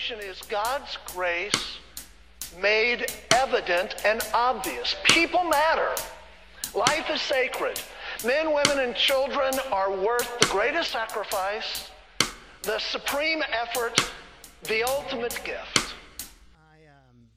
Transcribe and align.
application 0.00 0.30
is 0.30 0.40
God's 0.42 0.98
grace 1.06 1.78
made 2.60 3.06
evident 3.32 3.94
and 4.04 4.20
obvious. 4.32 4.96
People 5.04 5.44
matter. 5.44 5.90
Life 6.74 7.10
is 7.10 7.20
sacred. 7.20 7.80
Men, 8.24 8.52
women, 8.52 8.78
and 8.78 8.94
children 8.94 9.52
are 9.72 9.90
worth 9.90 10.38
the 10.40 10.46
greatest 10.46 10.90
sacrifice, 10.92 11.90
the 12.62 12.78
supreme 12.78 13.42
effort, 13.52 14.12
the 14.64 14.82
ultimate 14.84 15.38
gift. 15.44 15.94
I 16.56 16.86
um, 16.88 17.28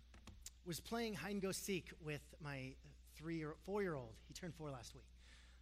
was 0.65 0.79
playing 0.79 1.15
hide 1.15 1.33
and 1.33 1.41
go 1.41 1.51
seek 1.51 1.89
with 2.03 2.21
my 2.41 2.73
three 3.17 3.37
year, 3.37 3.55
four 3.65 3.81
year 3.81 3.95
old. 3.95 4.13
He 4.27 4.33
turned 4.33 4.53
four 4.55 4.69
last 4.69 4.93
week. 4.93 5.05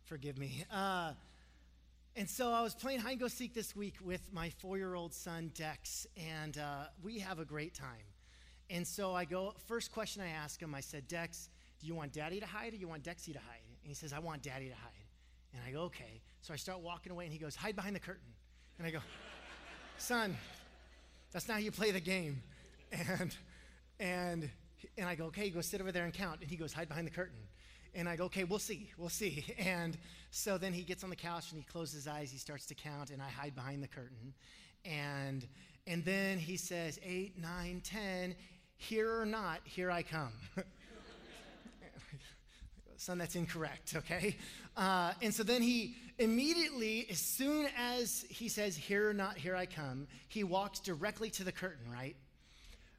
Forgive 0.05 0.37
me. 0.37 0.65
Uh, 0.71 1.13
and 2.15 2.29
so 2.29 2.51
I 2.51 2.61
was 2.61 2.75
playing 2.75 2.99
hide 2.99 3.11
and 3.11 3.19
go 3.19 3.27
seek 3.27 3.53
this 3.53 3.75
week 3.75 3.95
with 4.03 4.21
my 4.33 4.49
four 4.49 4.77
year 4.77 4.95
old 4.95 5.13
son, 5.13 5.51
Dex, 5.55 6.05
and 6.17 6.57
uh, 6.57 6.85
we 7.01 7.19
have 7.19 7.39
a 7.39 7.45
great 7.45 7.73
time. 7.73 8.05
And 8.69 8.85
so 8.85 9.13
I 9.13 9.25
go, 9.25 9.53
first 9.67 9.91
question 9.91 10.21
I 10.21 10.29
ask 10.29 10.61
him, 10.61 10.75
I 10.75 10.81
said, 10.81 11.07
Dex, 11.07 11.49
do 11.79 11.87
you 11.87 11.95
want 11.95 12.13
daddy 12.13 12.39
to 12.39 12.45
hide 12.45 12.73
or 12.73 12.75
you 12.75 12.87
want 12.87 13.03
Dexy 13.03 13.33
to 13.33 13.39
hide? 13.39 13.63
And 13.83 13.89
he 13.89 13.93
says, 13.93 14.13
I 14.13 14.19
want 14.19 14.43
daddy 14.43 14.67
to 14.67 14.75
hide. 14.75 14.91
And 15.53 15.61
I 15.65 15.71
go, 15.71 15.83
okay. 15.83 16.21
So 16.41 16.53
I 16.53 16.57
start 16.57 16.79
walking 16.81 17.11
away 17.11 17.25
and 17.25 17.33
he 17.33 17.39
goes, 17.39 17.55
hide 17.55 17.75
behind 17.75 17.95
the 17.95 17.99
curtain. 17.99 18.33
And 18.77 18.87
I 18.87 18.91
go, 18.91 18.99
son, 19.97 20.37
that's 21.31 21.47
not 21.47 21.55
how 21.55 21.59
you 21.59 21.71
play 21.71 21.91
the 21.91 21.99
game. 21.99 22.43
And, 23.09 23.33
and, 24.01 24.49
and 24.97 25.07
I 25.07 25.15
go, 25.15 25.27
okay, 25.27 25.49
go 25.49 25.61
sit 25.61 25.79
over 25.79 25.93
there 25.93 26.03
and 26.03 26.13
count. 26.13 26.41
And 26.41 26.49
he 26.49 26.57
goes, 26.57 26.73
hide 26.73 26.89
behind 26.89 27.07
the 27.07 27.11
curtain. 27.11 27.37
And 27.93 28.07
I 28.07 28.15
go, 28.15 28.25
okay, 28.25 28.43
we'll 28.43 28.59
see, 28.59 28.89
we'll 28.97 29.09
see. 29.09 29.45
And 29.57 29.97
so 30.31 30.57
then 30.57 30.71
he 30.73 30.83
gets 30.83 31.03
on 31.03 31.09
the 31.09 31.15
couch 31.15 31.51
and 31.51 31.59
he 31.59 31.65
closes 31.65 31.95
his 31.95 32.07
eyes, 32.07 32.31
he 32.31 32.37
starts 32.37 32.65
to 32.67 32.75
count, 32.75 33.09
and 33.09 33.21
I 33.21 33.29
hide 33.29 33.53
behind 33.53 33.83
the 33.83 33.87
curtain. 33.87 34.33
And, 34.85 35.45
and 35.85 36.05
then 36.05 36.39
he 36.39 36.57
says, 36.57 36.99
eight, 37.03 37.37
nine, 37.37 37.81
ten, 37.83 38.35
here 38.77 39.19
or 39.19 39.25
not, 39.25 39.59
here 39.65 39.91
I 39.91 40.03
come. 40.03 40.31
Son, 42.97 43.17
that's 43.17 43.35
incorrect, 43.35 43.95
okay? 43.95 44.37
Uh, 44.77 45.13
and 45.21 45.33
so 45.33 45.43
then 45.43 45.61
he 45.61 45.95
immediately, 46.19 47.07
as 47.09 47.17
soon 47.17 47.67
as 47.75 48.23
he 48.29 48.47
says, 48.47 48.77
Here 48.77 49.09
or 49.09 49.13
not, 49.13 49.37
here 49.37 49.55
I 49.55 49.65
come, 49.65 50.07
he 50.27 50.43
walks 50.43 50.79
directly 50.79 51.31
to 51.31 51.43
the 51.43 51.51
curtain, 51.51 51.91
right? 51.91 52.15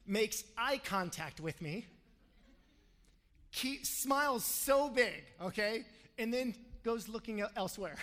Makes 0.05 0.43
eye 0.57 0.81
contact 0.83 1.39
with 1.39 1.61
me, 1.61 1.85
keep, 3.53 3.85
smiles 3.85 4.43
so 4.43 4.89
big, 4.89 5.23
okay? 5.41 5.85
And 6.17 6.33
then 6.33 6.53
goes 6.83 7.07
looking 7.07 7.43
elsewhere. 7.55 7.95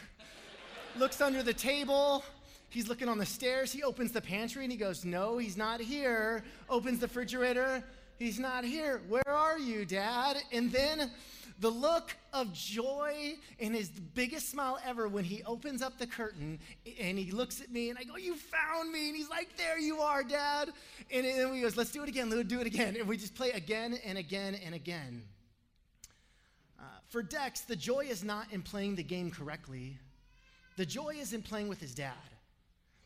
Looks 0.99 1.21
under 1.21 1.43
the 1.43 1.53
table. 1.53 2.25
He's 2.71 2.89
looking 2.89 3.09
on 3.09 3.19
the 3.19 3.27
stairs. 3.27 3.73
He 3.73 3.83
opens 3.83 4.13
the 4.13 4.21
pantry 4.21 4.63
and 4.63 4.73
he 4.73 4.79
goes, 4.79 5.05
No, 5.05 5.39
he's 5.39 5.57
not 5.57 5.81
here. 5.81 6.45
Opens 6.69 7.01
the 7.01 7.07
refrigerator. 7.07 7.85
He's 8.19 8.39
not 8.39 8.65
here. 8.65 9.03
Where 9.09 9.29
are 9.29 9.59
you, 9.59 9.85
Dad? 9.85 10.37
And 10.53 10.71
then 10.71 11.11
the 11.59 11.71
look 11.71 12.17
of 12.33 12.53
joy 12.53 13.35
and 13.59 13.75
his 13.75 13.89
biggest 13.91 14.51
smile 14.51 14.79
ever 14.85 15.09
when 15.09 15.25
he 15.25 15.43
opens 15.45 15.83
up 15.83 15.99
the 15.99 16.07
curtain 16.07 16.59
and 17.01 17.19
he 17.19 17.31
looks 17.31 17.61
at 17.61 17.71
me 17.71 17.91
and 17.91 17.99
I 17.99 18.05
go, 18.05 18.17
You 18.17 18.35
found 18.35 18.93
me. 18.93 19.09
And 19.09 19.17
he's 19.17 19.31
like, 19.31 19.57
There 19.57 19.79
you 19.79 20.01
are, 20.01 20.23
Dad. 20.23 20.71
And 21.13 21.25
then 21.25 21.53
he 21.53 21.61
goes, 21.61 21.77
Let's 21.77 21.91
do 21.91 22.03
it 22.03 22.09
again. 22.09 22.31
Let's 22.31 22.49
do 22.49 22.61
it 22.61 22.67
again. 22.67 22.97
And 22.97 23.07
we 23.07 23.17
just 23.17 23.35
play 23.35 23.51
again 23.51 23.99
and 24.05 24.17
again 24.17 24.57
and 24.65 24.75
again. 24.75 25.23
For 27.11 27.23
Dex, 27.23 27.63
the 27.63 27.77
joy 27.77 28.07
is 28.09 28.23
not 28.23 28.47
in 28.53 28.63
playing 28.63 28.95
the 28.95 29.03
game 29.03 29.31
correctly, 29.31 29.99
the 30.77 30.87
joy 30.87 31.17
is 31.21 31.33
in 31.33 31.43
playing 31.43 31.69
with 31.69 31.81
his 31.81 31.95
dad. 31.95 32.15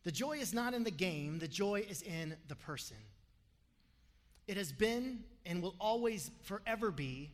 The 0.05 0.13
joy 0.13 0.37
is 0.37 0.53
not 0.53 0.75
in 0.75 0.85
the 0.85 0.91
game, 0.91 1.39
the 1.39 1.49
joy 1.49 1.85
is 1.89 2.03
in 2.03 2.37
the 2.49 2.55
person. 2.55 2.99
It 4.47 4.59
has 4.59 4.71
been 4.71 5.25
and 5.47 5.63
will 5.63 5.75
always 5.81 6.31
forever 6.43 6.91
be 6.91 7.31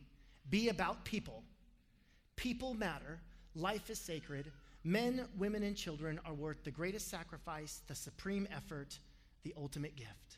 be 0.49 0.69
about 0.69 1.03
people. 1.03 1.43
People 2.37 2.73
matter. 2.73 3.19
Life 3.53 3.89
is 3.89 3.99
sacred. 3.99 4.51
Men, 4.83 5.27
women, 5.37 5.63
and 5.63 5.75
children 5.75 6.19
are 6.25 6.33
worth 6.33 6.63
the 6.63 6.71
greatest 6.71 7.09
sacrifice, 7.09 7.81
the 7.87 7.95
supreme 7.95 8.47
effort, 8.55 8.97
the 9.43 9.53
ultimate 9.57 9.95
gift. 9.95 10.37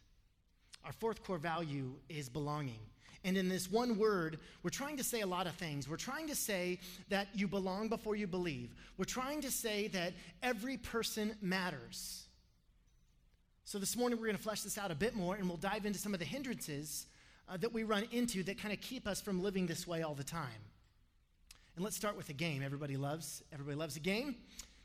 Our 0.83 0.91
fourth 0.91 1.23
core 1.23 1.37
value 1.37 1.93
is 2.09 2.27
belonging. 2.27 2.79
And 3.23 3.37
in 3.37 3.47
this 3.47 3.71
one 3.71 3.97
word, 3.97 4.39
we're 4.63 4.69
trying 4.69 4.97
to 4.97 5.03
say 5.03 5.21
a 5.21 5.27
lot 5.27 5.47
of 5.47 5.53
things. 5.55 5.87
We're 5.87 5.95
trying 5.95 6.27
to 6.27 6.35
say 6.35 6.79
that 7.09 7.27
you 7.33 7.47
belong 7.47 7.87
before 7.87 8.15
you 8.15 8.27
believe. 8.27 8.75
We're 8.97 9.05
trying 9.05 9.41
to 9.41 9.51
say 9.51 9.87
that 9.89 10.13
every 10.41 10.77
person 10.77 11.35
matters. 11.41 12.25
So 13.63 13.79
this 13.79 13.95
morning, 13.95 14.19
we're 14.19 14.25
going 14.25 14.37
to 14.37 14.43
flesh 14.43 14.61
this 14.61 14.77
out 14.77 14.91
a 14.91 14.95
bit 14.95 15.15
more, 15.15 15.35
and 15.35 15.47
we'll 15.47 15.57
dive 15.57 15.85
into 15.85 15.97
some 15.97 16.13
of 16.13 16.19
the 16.19 16.25
hindrances 16.25 17.05
uh, 17.47 17.55
that 17.57 17.71
we 17.71 17.83
run 17.83 18.05
into 18.11 18.43
that 18.43 18.57
kind 18.57 18.73
of 18.73 18.81
keep 18.81 19.07
us 19.07 19.21
from 19.21 19.41
living 19.41 19.67
this 19.67 19.87
way 19.87 20.01
all 20.01 20.15
the 20.15 20.23
time. 20.23 20.49
And 21.75 21.83
let's 21.83 21.95
start 21.95 22.17
with 22.17 22.29
a 22.29 22.33
game 22.33 22.61
everybody 22.61 22.97
loves. 22.97 23.41
Everybody 23.53 23.77
loves 23.77 23.95
a 23.95 24.01
game. 24.01 24.35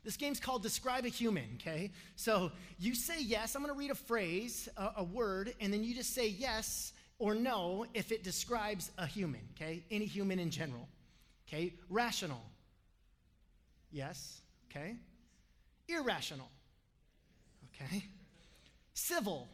This 0.03 0.15
game's 0.15 0.39
called 0.39 0.63
Describe 0.63 1.05
a 1.05 1.09
Human, 1.09 1.43
okay? 1.55 1.91
So 2.15 2.51
you 2.79 2.95
say 2.95 3.21
yes. 3.21 3.53
I'm 3.53 3.61
going 3.61 3.73
to 3.73 3.77
read 3.77 3.91
a 3.91 3.95
phrase, 3.95 4.69
a, 4.77 4.91
a 4.97 5.03
word, 5.03 5.53
and 5.59 5.73
then 5.73 5.83
you 5.83 5.93
just 5.93 6.15
say 6.15 6.27
yes 6.27 6.93
or 7.19 7.35
no 7.35 7.85
if 7.93 8.11
it 8.11 8.23
describes 8.23 8.91
a 8.97 9.05
human, 9.05 9.41
okay? 9.55 9.83
Any 9.91 10.05
human 10.05 10.39
in 10.39 10.49
general, 10.49 10.87
okay? 11.47 11.73
Rational. 11.89 12.41
Yes, 13.91 14.41
okay? 14.69 14.95
Irrational. 15.87 16.49
Okay? 17.75 18.03
Civil. 18.93 19.47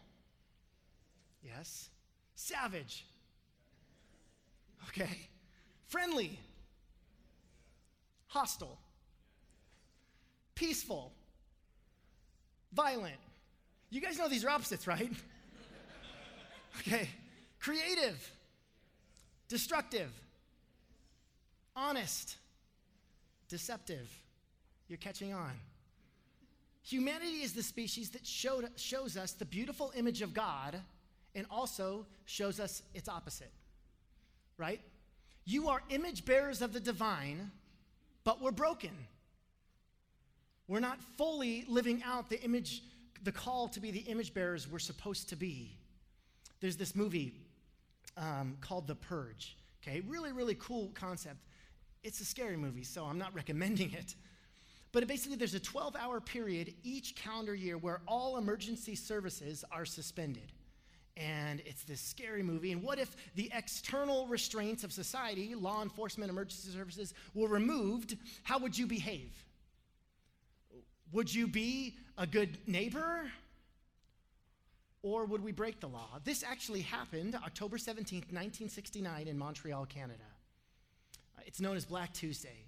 Yes. 1.44 1.90
Savage. 2.36 3.06
Okay. 4.90 5.18
Friendly. 5.88 6.40
Hostile. 8.28 8.80
Peaceful. 10.56 11.14
Violent. 12.74 13.16
You 13.90 14.02
guys 14.02 14.18
know 14.18 14.28
these 14.28 14.44
are 14.44 14.50
opposites, 14.50 14.88
right? 14.88 15.12
okay. 16.80 17.08
Creative. 17.66 18.32
Destructive. 19.48 20.12
Honest. 21.76 22.38
Deceptive. 23.50 24.08
You're 24.88 25.00
catching 25.00 25.34
on. 25.34 25.50
Humanity 26.84 27.42
is 27.42 27.54
the 27.54 27.64
species 27.64 28.12
that 28.12 28.24
showed, 28.24 28.70
shows 28.76 29.18
us 29.18 29.32
the 29.32 29.46
beautiful 29.46 29.92
image 29.98 30.22
of 30.22 30.32
God 30.32 30.80
and 31.34 31.48
also 31.50 32.06
shows 32.26 32.60
us 32.60 32.84
its 32.94 33.10
opposite, 33.10 33.52
right? 34.60 34.80
You 35.44 35.68
are 35.70 35.82
image 35.90 36.24
bearers 36.24 36.62
of 36.62 36.72
the 36.72 36.80
divine, 36.80 37.50
but 38.24 38.44
we're 38.44 38.52
broken. 38.52 38.92
We're 40.68 40.82
not 40.82 41.02
fully 41.18 41.66
living 41.68 42.04
out 42.06 42.30
the 42.30 42.40
image, 42.44 42.84
the 43.24 43.32
call 43.32 43.70
to 43.70 43.80
be 43.80 43.90
the 43.90 44.02
image 44.02 44.36
bearers 44.36 44.70
we're 44.72 44.78
supposed 44.78 45.30
to 45.30 45.36
be. 45.36 45.76
There's 46.62 46.78
this 46.78 46.96
movie 46.96 47.34
um, 48.18 48.58
called 48.62 48.88
The 48.88 48.96
Purge. 48.96 49.58
Okay, 49.82 50.02
really, 50.02 50.32
really 50.32 50.56
cool 50.56 50.92
concept. 50.94 51.38
It's 52.04 52.22
a 52.22 52.26
scary 52.26 52.58
movie, 52.58 52.84
so 52.84 53.06
I'm 53.06 53.18
not 53.18 53.34
recommending 53.36 53.94
it. 53.94 54.16
But 54.92 55.08
basically, 55.08 55.36
there's 55.38 55.56
a 55.56 55.60
12 55.60 55.96
hour 55.96 56.22
period 56.22 56.74
each 56.84 57.16
calendar 57.16 57.54
year 57.54 57.78
where 57.78 58.02
all 58.08 58.38
emergency 58.38 58.96
services 58.96 59.66
are 59.72 59.86
suspended 59.86 60.54
and 61.18 61.62
it's 61.66 61.84
this 61.84 62.02
scary 62.02 62.44
movie. 62.44 62.72
And 62.72 62.84
what 62.84 63.00
if 63.00 63.16
the 63.36 63.50
external 63.54 64.28
restraints 64.28 64.84
of 64.84 64.92
society, 64.92 65.56
law 65.56 65.82
enforcement, 65.82 66.30
emergency 66.30 66.72
services, 66.72 67.14
were 67.34 67.48
removed? 67.48 68.18
How 68.44 68.60
would 68.60 68.78
you 68.78 68.86
behave? 68.86 69.32
Would 71.14 71.34
you 71.34 71.48
be 71.48 71.96
a 72.18 72.28
good 72.28 72.58
neighbor? 72.68 73.32
Or 75.06 75.26
would 75.26 75.44
we 75.44 75.52
break 75.52 75.82
the 75.82 75.88
law? 75.88 76.20
This 76.24 76.44
actually 76.44 76.82
happened 76.82 77.36
October 77.36 77.78
17th, 77.78 78.34
1969, 78.34 79.28
in 79.28 79.38
Montreal, 79.38 79.86
Canada. 79.86 80.24
Uh, 81.38 81.42
it's 81.46 81.62
known 81.62 81.78
as 81.78 81.86
Black 81.86 82.12
Tuesday. 82.12 82.66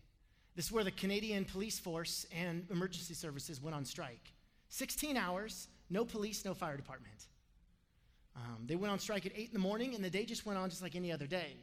This 0.56 0.66
is 0.66 0.72
where 0.72 0.84
the 0.84 0.92
Canadian 0.92 1.46
police 1.46 1.80
force 1.80 2.28
and 2.32 2.68
emergency 2.70 3.16
services 3.16 3.60
went 3.60 3.76
on 3.76 3.84
strike. 3.86 4.34
16 4.70 5.18
hours, 5.18 5.68
no 5.90 6.06
police, 6.06 6.46
no 6.46 6.54
fire 6.54 6.78
department. 6.78 7.26
Um, 8.36 8.68
they 8.68 8.76
went 8.76 8.92
on 8.92 9.00
strike 9.00 9.26
at 9.26 9.32
8 9.36 9.48
in 9.48 9.54
the 9.54 9.60
morning, 9.60 9.96
and 9.96 10.06
the 10.06 10.10
day 10.12 10.24
just 10.24 10.46
went 10.46 10.60
on 10.60 10.70
just 10.70 10.84
like 10.84 10.96
any 10.96 11.12
other 11.12 11.26
day. 11.26 11.56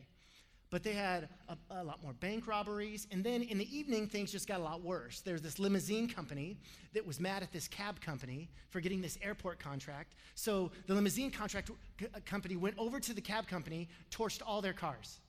But 0.75 0.83
they 0.83 0.95
had 0.95 1.29
a, 1.49 1.57
a, 1.71 1.85
lot 1.85 2.03
more 2.03 2.15
bank 2.15 2.49
robberies. 2.49 3.07
And 3.13 3.23
then 3.23 3.43
in 3.43 3.59
the 3.59 3.79
evening, 3.79 4.09
things 4.09 4.33
just 4.33 4.49
got 4.49 4.59
a 4.59 4.63
lot 4.65 4.83
worse. 4.83 5.21
There's 5.21 5.41
this 5.41 5.61
limousine 5.61 6.09
company 6.09 6.57
that 6.95 7.07
was 7.07 7.21
mad 7.21 7.45
at 7.45 7.53
this 7.53 7.69
cab 7.69 8.01
company 8.01 8.51
for 8.71 8.81
getting 8.81 9.01
this 9.01 9.17
airport 9.23 9.61
contract. 9.61 10.17
So 10.35 10.73
the 10.89 10.95
limousine 10.95 11.31
contract 11.31 11.71
c- 12.01 12.07
uh, 12.13 12.19
company 12.27 12.57
went 12.57 12.77
over 12.77 12.99
to 12.99 13.15
the 13.15 13.21
cab 13.21 13.47
company, 13.47 13.89
torched 14.11 14.43
all 14.45 14.61
their 14.61 14.73
cars. 14.73 15.21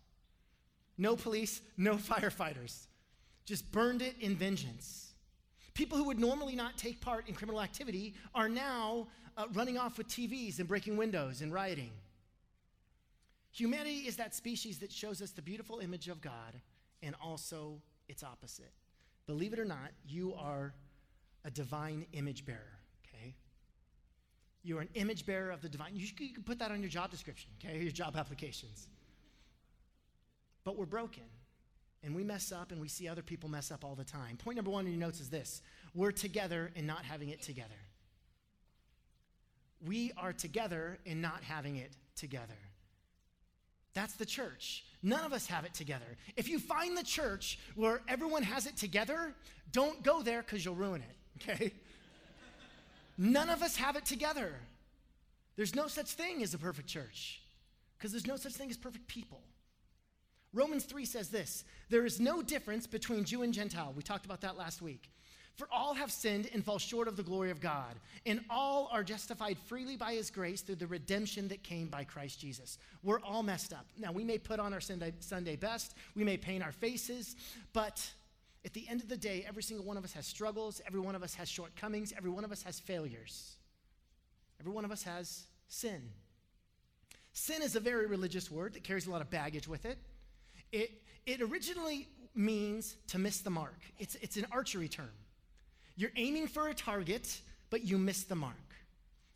No 0.97 1.15
police, 1.15 1.61
no 1.77 1.93
firefighters. 1.97 2.87
Just 3.45 3.71
burned 3.71 4.01
it 4.01 4.15
in 4.19 4.35
vengeance. 4.35 5.13
People 5.75 5.99
who 5.99 6.05
would 6.05 6.19
normally 6.19 6.55
not 6.55 6.75
take 6.75 6.99
part 7.01 7.29
in 7.29 7.35
criminal 7.35 7.61
activity 7.61 8.15
are 8.33 8.49
now 8.49 9.05
uh, 9.37 9.45
running 9.53 9.77
off 9.77 9.99
with 9.99 10.07
TVs 10.07 10.57
and 10.57 10.67
breaking 10.67 10.97
windows 10.97 11.43
and 11.43 11.53
rioting. 11.53 11.91
Humanity 13.55 13.99
is 13.99 14.17
that 14.17 14.35
species 14.35 14.79
that 14.79 14.91
shows 14.91 15.21
us 15.21 15.31
the 15.31 15.41
beautiful 15.41 15.79
image 15.79 16.09
of 16.09 16.19
God 16.19 16.59
and 17.01 17.15
also 17.23 17.81
its 18.09 18.21
opposite. 18.21 18.73
Believe 19.27 19.53
it 19.53 19.59
or 19.59 19.65
not, 19.65 19.91
you 20.05 20.33
are 20.37 20.73
a 21.45 21.51
divine 21.51 22.05
image 22.11 22.45
bearer, 22.45 22.79
okay? 23.07 23.33
You're 24.61 24.81
an 24.81 24.89
image 24.95 25.25
bearer 25.25 25.51
of 25.51 25.61
the 25.61 25.69
divine. 25.69 25.91
You, 25.93 26.05
you 26.19 26.33
can 26.33 26.43
put 26.43 26.59
that 26.59 26.69
on 26.69 26.81
your 26.81 26.89
job 26.89 27.11
description, 27.11 27.49
okay, 27.63 27.79
your 27.79 27.93
job 27.93 28.17
applications. 28.17 28.89
But 30.65 30.77
we're 30.77 30.85
broken, 30.85 31.23
and 32.03 32.13
we 32.13 32.25
mess 32.25 32.51
up, 32.51 32.73
and 32.73 32.81
we 32.81 32.89
see 32.89 33.07
other 33.07 33.21
people 33.21 33.49
mess 33.49 33.71
up 33.71 33.85
all 33.85 33.95
the 33.95 34.03
time. 34.03 34.35
Point 34.35 34.57
number 34.57 34.71
one 34.71 34.85
in 34.85 34.91
your 34.91 34.99
notes 34.99 35.21
is 35.21 35.29
this 35.29 35.61
we're 35.93 36.11
together 36.11 36.73
and 36.75 36.85
not 36.85 37.05
having 37.05 37.29
it 37.29 37.41
together. 37.41 37.69
We 39.87 40.11
are 40.17 40.33
together 40.33 40.99
and 41.05 41.21
not 41.21 41.41
having 41.41 41.77
it 41.77 41.93
together. 42.17 42.57
That's 43.95 44.13
the 44.13 44.25
church. 44.25 44.83
None 45.01 45.25
of 45.25 45.33
us 45.33 45.47
have 45.47 45.65
it 45.65 45.73
together. 45.73 46.17
If 46.35 46.49
you 46.49 46.59
find 46.59 46.95
the 46.95 47.03
church 47.03 47.57
where 47.75 48.01
everyone 48.07 48.43
has 48.43 48.67
it 48.67 48.77
together, 48.77 49.33
don't 49.71 50.03
go 50.03 50.21
there 50.21 50.41
because 50.41 50.63
you'll 50.63 50.75
ruin 50.75 51.01
it, 51.01 51.49
okay? 51.49 51.73
None 53.17 53.49
of 53.49 53.63
us 53.63 53.77
have 53.77 53.95
it 53.95 54.05
together. 54.05 54.53
There's 55.55 55.73
no 55.73 55.87
such 55.87 56.11
thing 56.11 56.43
as 56.43 56.53
a 56.53 56.57
perfect 56.57 56.89
church 56.89 57.41
because 57.97 58.11
there's 58.11 58.27
no 58.27 58.35
such 58.35 58.53
thing 58.53 58.69
as 58.69 58.77
perfect 58.77 59.07
people. 59.07 59.41
Romans 60.53 60.83
3 60.85 61.05
says 61.05 61.29
this 61.29 61.63
there 61.89 62.05
is 62.05 62.19
no 62.19 62.41
difference 62.41 62.85
between 62.87 63.23
Jew 63.23 63.43
and 63.43 63.53
Gentile. 63.53 63.93
We 63.95 64.03
talked 64.03 64.25
about 64.25 64.41
that 64.41 64.57
last 64.57 64.81
week. 64.81 65.09
For 65.55 65.69
all 65.71 65.93
have 65.93 66.11
sinned 66.11 66.49
and 66.53 66.63
fall 66.63 66.77
short 66.77 67.07
of 67.07 67.15
the 67.15 67.23
glory 67.23 67.49
of 67.49 67.61
God, 67.61 67.95
and 68.25 68.41
all 68.49 68.89
are 68.91 69.03
justified 69.03 69.57
freely 69.57 69.95
by 69.95 70.13
his 70.13 70.29
grace 70.29 70.61
through 70.61 70.75
the 70.75 70.87
redemption 70.87 71.47
that 71.47 71.63
came 71.63 71.87
by 71.87 72.03
Christ 72.03 72.41
Jesus. 72.41 72.77
We're 73.03 73.21
all 73.21 73.41
messed 73.41 73.71
up. 73.71 73.85
Now, 73.97 74.11
we 74.11 74.25
may 74.25 74.37
put 74.37 74.59
on 74.59 74.73
our 74.73 74.81
Sunday, 74.81 75.55
best, 75.55 75.95
we 76.13 76.25
may 76.25 76.35
paint 76.35 76.61
our 76.61 76.73
faces, 76.73 77.37
but 77.71 78.05
at 78.65 78.73
the 78.73 78.85
end 78.89 78.99
of 79.01 79.07
the 79.07 79.15
day, 79.15 79.45
every 79.47 79.63
single 79.63 79.85
one 79.85 79.95
of 79.95 80.03
us 80.03 80.11
has 80.11 80.25
struggles, 80.25 80.81
every 80.85 80.99
one 80.99 81.15
of 81.15 81.23
us 81.23 81.33
has 81.35 81.47
shortcomings, 81.47 82.13
every 82.17 82.31
one 82.31 82.43
of 82.43 82.51
us 82.51 82.61
has 82.63 82.79
failures, 82.79 83.55
every 84.59 84.73
one 84.73 84.83
of 84.83 84.91
us 84.91 85.03
has 85.03 85.43
sin. 85.69 86.01
Sin 87.31 87.61
is 87.61 87.77
a 87.77 87.79
very 87.79 88.07
religious 88.07 88.51
word 88.51 88.73
that 88.73 88.83
carries 88.83 89.07
a 89.07 89.11
lot 89.11 89.21
of 89.21 89.29
baggage 89.29 89.69
with 89.69 89.85
it. 89.85 89.97
It, 90.73 91.01
it 91.25 91.41
originally 91.41 92.09
means 92.33 92.97
to 93.07 93.19
miss 93.19 93.39
the 93.39 93.49
mark, 93.49 93.79
it's, 93.99 94.15
it's 94.15 94.35
an 94.35 94.47
archery 94.51 94.89
term. 94.89 95.11
You're 95.95 96.11
aiming 96.15 96.47
for 96.47 96.67
a 96.67 96.73
target, 96.73 97.41
but 97.69 97.83
you 97.83 97.97
miss 97.97 98.23
the 98.23 98.35
mark. 98.35 98.55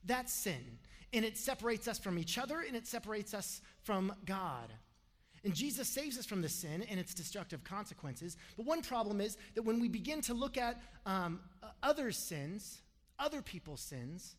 That's 0.06 0.34
sin. 0.34 0.80
And 1.14 1.26
it 1.26 1.38
separates 1.38 1.88
us 1.88 1.98
from 1.98 2.20
each 2.20 2.38
other 2.38 2.62
and 2.62 2.76
it 2.76 2.88
separates 2.88 3.34
us 3.34 3.62
from 3.84 4.14
God. 4.26 4.72
And 5.44 5.54
Jesus 5.54 5.88
saves 5.88 6.18
us 6.18 6.26
from 6.26 6.42
the 6.42 6.50
sin 6.50 6.84
and 6.90 7.00
its 7.00 7.14
destructive 7.14 7.64
consequences. 7.64 8.36
But 8.58 8.66
one 8.66 8.82
problem 8.82 9.22
is 9.22 9.38
that 9.56 9.64
when 9.64 9.80
we 9.80 9.88
begin 9.88 10.22
to 10.22 10.34
look 10.34 10.58
at 10.58 10.82
um, 11.06 11.40
other 11.82 12.12
sins, 12.12 12.82
other 13.18 13.42
people's 13.42 13.82
sins, 13.82 14.36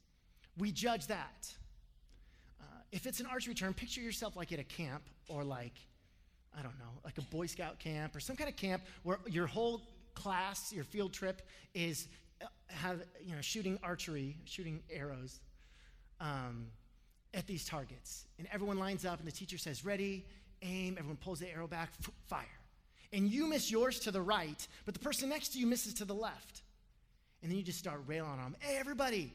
we 0.58 0.72
judge 0.72 1.06
that. 1.06 1.52
Uh, 2.60 2.64
if 2.92 3.06
it's 3.06 3.20
an 3.20 3.26
archery 3.26 3.54
term, 3.54 3.72
picture 3.72 4.02
yourself 4.02 4.36
like 4.36 4.52
at 4.52 4.58
a 4.58 4.64
camp 4.64 5.02
or 5.28 5.42
like, 5.42 5.74
I 6.56 6.62
don't 6.62 6.78
know, 6.78 7.00
like 7.04 7.16
a 7.16 7.22
Boy 7.22 7.46
Scout 7.46 7.78
camp 7.78 8.14
or 8.14 8.20
some 8.20 8.36
kind 8.36 8.50
of 8.50 8.56
camp 8.56 8.82
where 9.02 9.18
your 9.26 9.46
whole 9.46 9.82
class, 10.14 10.72
your 10.72 10.84
field 10.84 11.12
trip 11.12 11.42
is 11.74 12.08
uh, 12.42 12.46
have 12.68 13.02
you 13.24 13.34
know 13.34 13.40
shooting 13.40 13.78
archery, 13.82 14.36
shooting 14.44 14.82
arrows 14.90 15.40
um, 16.20 16.66
at 17.34 17.46
these 17.46 17.64
targets, 17.64 18.26
and 18.38 18.48
everyone 18.52 18.78
lines 18.78 19.04
up, 19.04 19.18
and 19.18 19.26
the 19.26 19.32
teacher 19.32 19.58
says, 19.58 19.84
"Ready, 19.84 20.24
aim." 20.62 20.96
Everyone 20.98 21.16
pulls 21.16 21.40
the 21.40 21.50
arrow 21.50 21.66
back, 21.66 21.90
f- 22.00 22.10
fire, 22.26 22.44
and 23.12 23.28
you 23.28 23.46
miss 23.46 23.70
yours 23.70 24.00
to 24.00 24.10
the 24.10 24.22
right, 24.22 24.66
but 24.84 24.94
the 24.94 25.00
person 25.00 25.28
next 25.28 25.50
to 25.50 25.58
you 25.58 25.66
misses 25.66 25.94
to 25.94 26.04
the 26.04 26.14
left, 26.14 26.62
and 27.42 27.50
then 27.50 27.58
you 27.58 27.64
just 27.64 27.78
start 27.78 28.02
railing 28.06 28.30
on 28.30 28.38
them. 28.38 28.56
Hey, 28.60 28.76
everybody, 28.78 29.32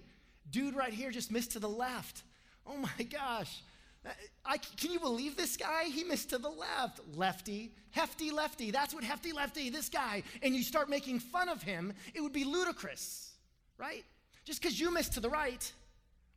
dude, 0.50 0.76
right 0.76 0.94
here 0.94 1.12
just 1.12 1.32
missed 1.32 1.52
to 1.52 1.60
the 1.60 1.70
left. 1.70 2.24
Oh 2.68 2.78
my 2.78 3.04
gosh. 3.04 3.62
Uh, 4.06 4.10
I, 4.46 4.58
can 4.58 4.92
you 4.92 5.00
believe 5.00 5.36
this 5.36 5.58
guy? 5.58 5.86
He 5.86 6.04
missed 6.04 6.30
to 6.30 6.38
the 6.38 6.50
left. 6.50 7.00
Lefty, 7.16 7.74
hefty 7.92 8.32
lefty. 8.32 8.72
That's 8.72 8.94
what 8.94 9.04
hefty 9.04 9.32
lefty, 9.32 9.70
this 9.70 9.90
guy. 9.90 10.24
And 10.42 10.56
you 10.56 10.64
start 10.64 10.90
making 10.90 11.20
fun 11.20 11.50
of 11.50 11.64
him, 11.64 11.94
it 12.14 12.22
would 12.22 12.34
be 12.34 12.44
ludicrous, 12.44 13.32
right? 13.78 14.04
Just 14.44 14.62
because 14.62 14.80
you 14.80 14.94
missed 14.94 15.14
to 15.14 15.20
the 15.20 15.30
right, 15.30 15.72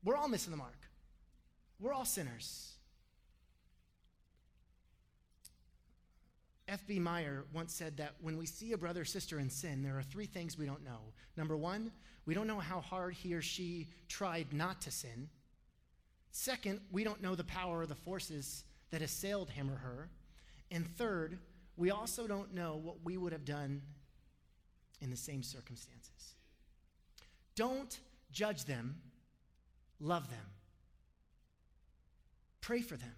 we're 0.04 0.16
all 0.16 0.28
missing 0.28 0.50
the 0.50 0.56
mark. 0.56 0.78
We're 1.78 1.92
all 1.92 2.06
sinners. 2.06 2.72
F.B. 6.66 6.98
Meyer 6.98 7.44
once 7.54 7.72
said 7.72 7.96
that 7.96 8.14
when 8.20 8.36
we 8.36 8.44
see 8.44 8.72
a 8.72 8.78
brother 8.78 9.00
or 9.02 9.04
sister 9.06 9.38
in 9.38 9.48
sin, 9.48 9.82
there 9.82 9.98
are 9.98 10.02
three 10.02 10.26
things 10.26 10.58
we 10.58 10.66
don't 10.66 10.84
know. 10.84 11.12
Number 11.36 11.56
one, 11.56 11.90
we 12.26 12.34
don't 12.34 12.46
know 12.46 12.58
how 12.58 12.80
hard 12.80 13.14
he 13.14 13.32
or 13.32 13.40
she 13.40 13.88
tried 14.08 14.52
not 14.52 14.82
to 14.82 14.90
sin. 14.90 15.30
Second, 16.30 16.80
we 16.92 17.04
don't 17.04 17.22
know 17.22 17.34
the 17.34 17.44
power 17.44 17.80
or 17.80 17.86
the 17.86 17.94
forces 17.94 18.64
that 18.90 19.02
assailed 19.02 19.50
him 19.50 19.70
or 19.70 19.76
her. 19.76 20.10
And 20.70 20.86
third, 20.96 21.38
we 21.76 21.90
also 21.90 22.26
don't 22.26 22.54
know 22.54 22.80
what 22.82 22.96
we 23.04 23.16
would 23.16 23.32
have 23.32 23.44
done 23.44 23.82
in 25.00 25.10
the 25.10 25.16
same 25.16 25.42
circumstances. 25.42 26.34
Don't 27.54 27.98
judge 28.30 28.64
them, 28.64 28.96
love 30.00 30.28
them. 30.30 30.46
Pray 32.60 32.82
for 32.82 32.96
them. 32.96 33.14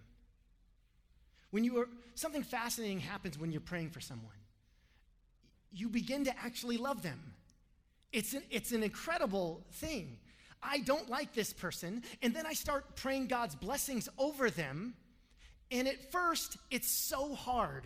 When 1.49 1.63
you 1.63 1.79
are 1.79 1.89
something 2.15 2.43
fascinating 2.43 2.99
happens 2.99 3.37
when 3.37 3.51
you're 3.51 3.61
praying 3.61 3.89
for 3.89 3.99
someone. 3.99 4.31
You 5.73 5.89
begin 5.89 6.25
to 6.25 6.37
actually 6.37 6.77
love 6.77 7.01
them. 7.01 7.33
It's 8.11 8.33
an, 8.33 8.43
it's 8.49 8.71
an 8.71 8.83
incredible 8.83 9.65
thing. 9.73 10.17
I 10.63 10.79
don't 10.79 11.09
like 11.09 11.33
this 11.33 11.53
person. 11.53 12.03
And 12.21 12.35
then 12.35 12.45
I 12.45 12.53
start 12.53 12.95
praying 12.95 13.27
God's 13.27 13.55
blessings 13.55 14.07
over 14.17 14.49
them. 14.49 14.93
And 15.71 15.87
at 15.87 16.11
first, 16.11 16.57
it's 16.69 16.89
so 16.89 17.33
hard 17.33 17.85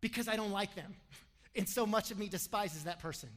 because 0.00 0.28
I 0.28 0.36
don't 0.36 0.52
like 0.52 0.74
them. 0.74 0.94
And 1.56 1.68
so 1.68 1.86
much 1.86 2.10
of 2.10 2.18
me 2.18 2.28
despises 2.28 2.82
that 2.82 2.98
person. 2.98 3.28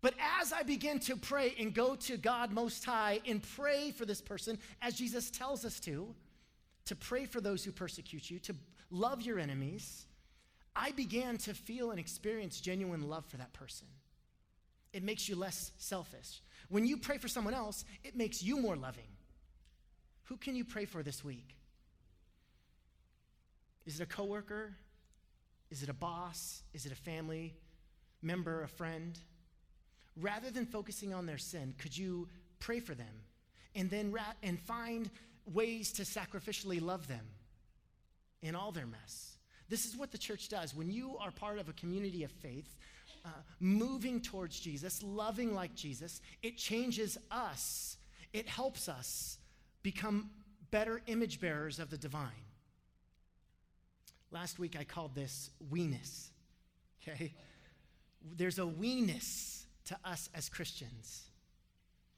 But 0.00 0.14
as 0.40 0.52
I 0.52 0.62
begin 0.62 1.00
to 1.00 1.16
pray 1.16 1.54
and 1.58 1.74
go 1.74 1.96
to 1.96 2.16
God 2.16 2.52
Most 2.52 2.84
High 2.84 3.20
and 3.26 3.42
pray 3.42 3.90
for 3.90 4.04
this 4.04 4.20
person, 4.20 4.56
as 4.80 4.94
Jesus 4.94 5.28
tells 5.28 5.64
us 5.64 5.80
to, 5.80 6.14
to 6.84 6.94
pray 6.94 7.24
for 7.24 7.40
those 7.40 7.64
who 7.64 7.72
persecute 7.72 8.30
you, 8.30 8.38
to 8.38 8.54
love 8.90 9.22
your 9.22 9.40
enemies, 9.40 10.06
I 10.76 10.92
began 10.92 11.38
to 11.38 11.54
feel 11.54 11.90
and 11.90 11.98
experience 11.98 12.60
genuine 12.60 13.08
love 13.08 13.26
for 13.26 13.38
that 13.38 13.52
person. 13.52 13.88
It 14.98 15.04
makes 15.04 15.28
you 15.28 15.36
less 15.36 15.70
selfish. 15.78 16.40
When 16.70 16.84
you 16.84 16.96
pray 16.96 17.18
for 17.18 17.28
someone 17.28 17.54
else, 17.54 17.84
it 18.02 18.16
makes 18.16 18.42
you 18.42 18.60
more 18.60 18.74
loving. 18.74 19.06
Who 20.24 20.36
can 20.36 20.56
you 20.56 20.64
pray 20.64 20.86
for 20.86 21.04
this 21.04 21.22
week? 21.22 21.54
Is 23.86 24.00
it 24.00 24.02
a 24.02 24.06
coworker? 24.06 24.74
Is 25.70 25.84
it 25.84 25.88
a 25.88 25.94
boss? 25.94 26.64
Is 26.74 26.84
it 26.84 26.90
a 26.90 26.96
family 26.96 27.54
member, 28.22 28.64
a 28.64 28.68
friend? 28.68 29.16
Rather 30.16 30.50
than 30.50 30.66
focusing 30.66 31.14
on 31.14 31.26
their 31.26 31.38
sin, 31.38 31.74
could 31.78 31.96
you 31.96 32.26
pray 32.58 32.80
for 32.80 32.96
them 32.96 33.22
and 33.76 33.88
then 33.90 34.10
ra- 34.10 34.34
and 34.42 34.58
find 34.58 35.08
ways 35.46 35.92
to 35.92 36.02
sacrificially 36.02 36.82
love 36.82 37.06
them 37.06 37.24
in 38.42 38.56
all 38.56 38.72
their 38.72 38.88
mess? 38.88 39.36
This 39.68 39.86
is 39.86 39.96
what 39.96 40.10
the 40.10 40.18
church 40.18 40.48
does. 40.48 40.74
When 40.74 40.90
you 40.90 41.16
are 41.18 41.30
part 41.30 41.60
of 41.60 41.68
a 41.68 41.72
community 41.74 42.24
of 42.24 42.32
faith, 42.32 42.76
uh, 43.24 43.28
moving 43.60 44.20
towards 44.20 44.58
Jesus, 44.58 45.02
loving 45.02 45.54
like 45.54 45.74
Jesus, 45.74 46.20
it 46.42 46.56
changes 46.56 47.18
us. 47.30 47.96
It 48.32 48.48
helps 48.48 48.88
us 48.88 49.38
become 49.82 50.30
better 50.70 51.00
image 51.06 51.40
bearers 51.40 51.78
of 51.78 51.90
the 51.90 51.98
divine. 51.98 52.44
Last 54.30 54.58
week 54.58 54.76
I 54.78 54.84
called 54.84 55.14
this 55.14 55.50
weeness. 55.70 56.30
Okay? 57.02 57.32
There's 58.36 58.58
a 58.58 58.66
weeness 58.66 59.66
to 59.86 59.98
us 60.04 60.28
as 60.34 60.48
Christians. 60.48 61.24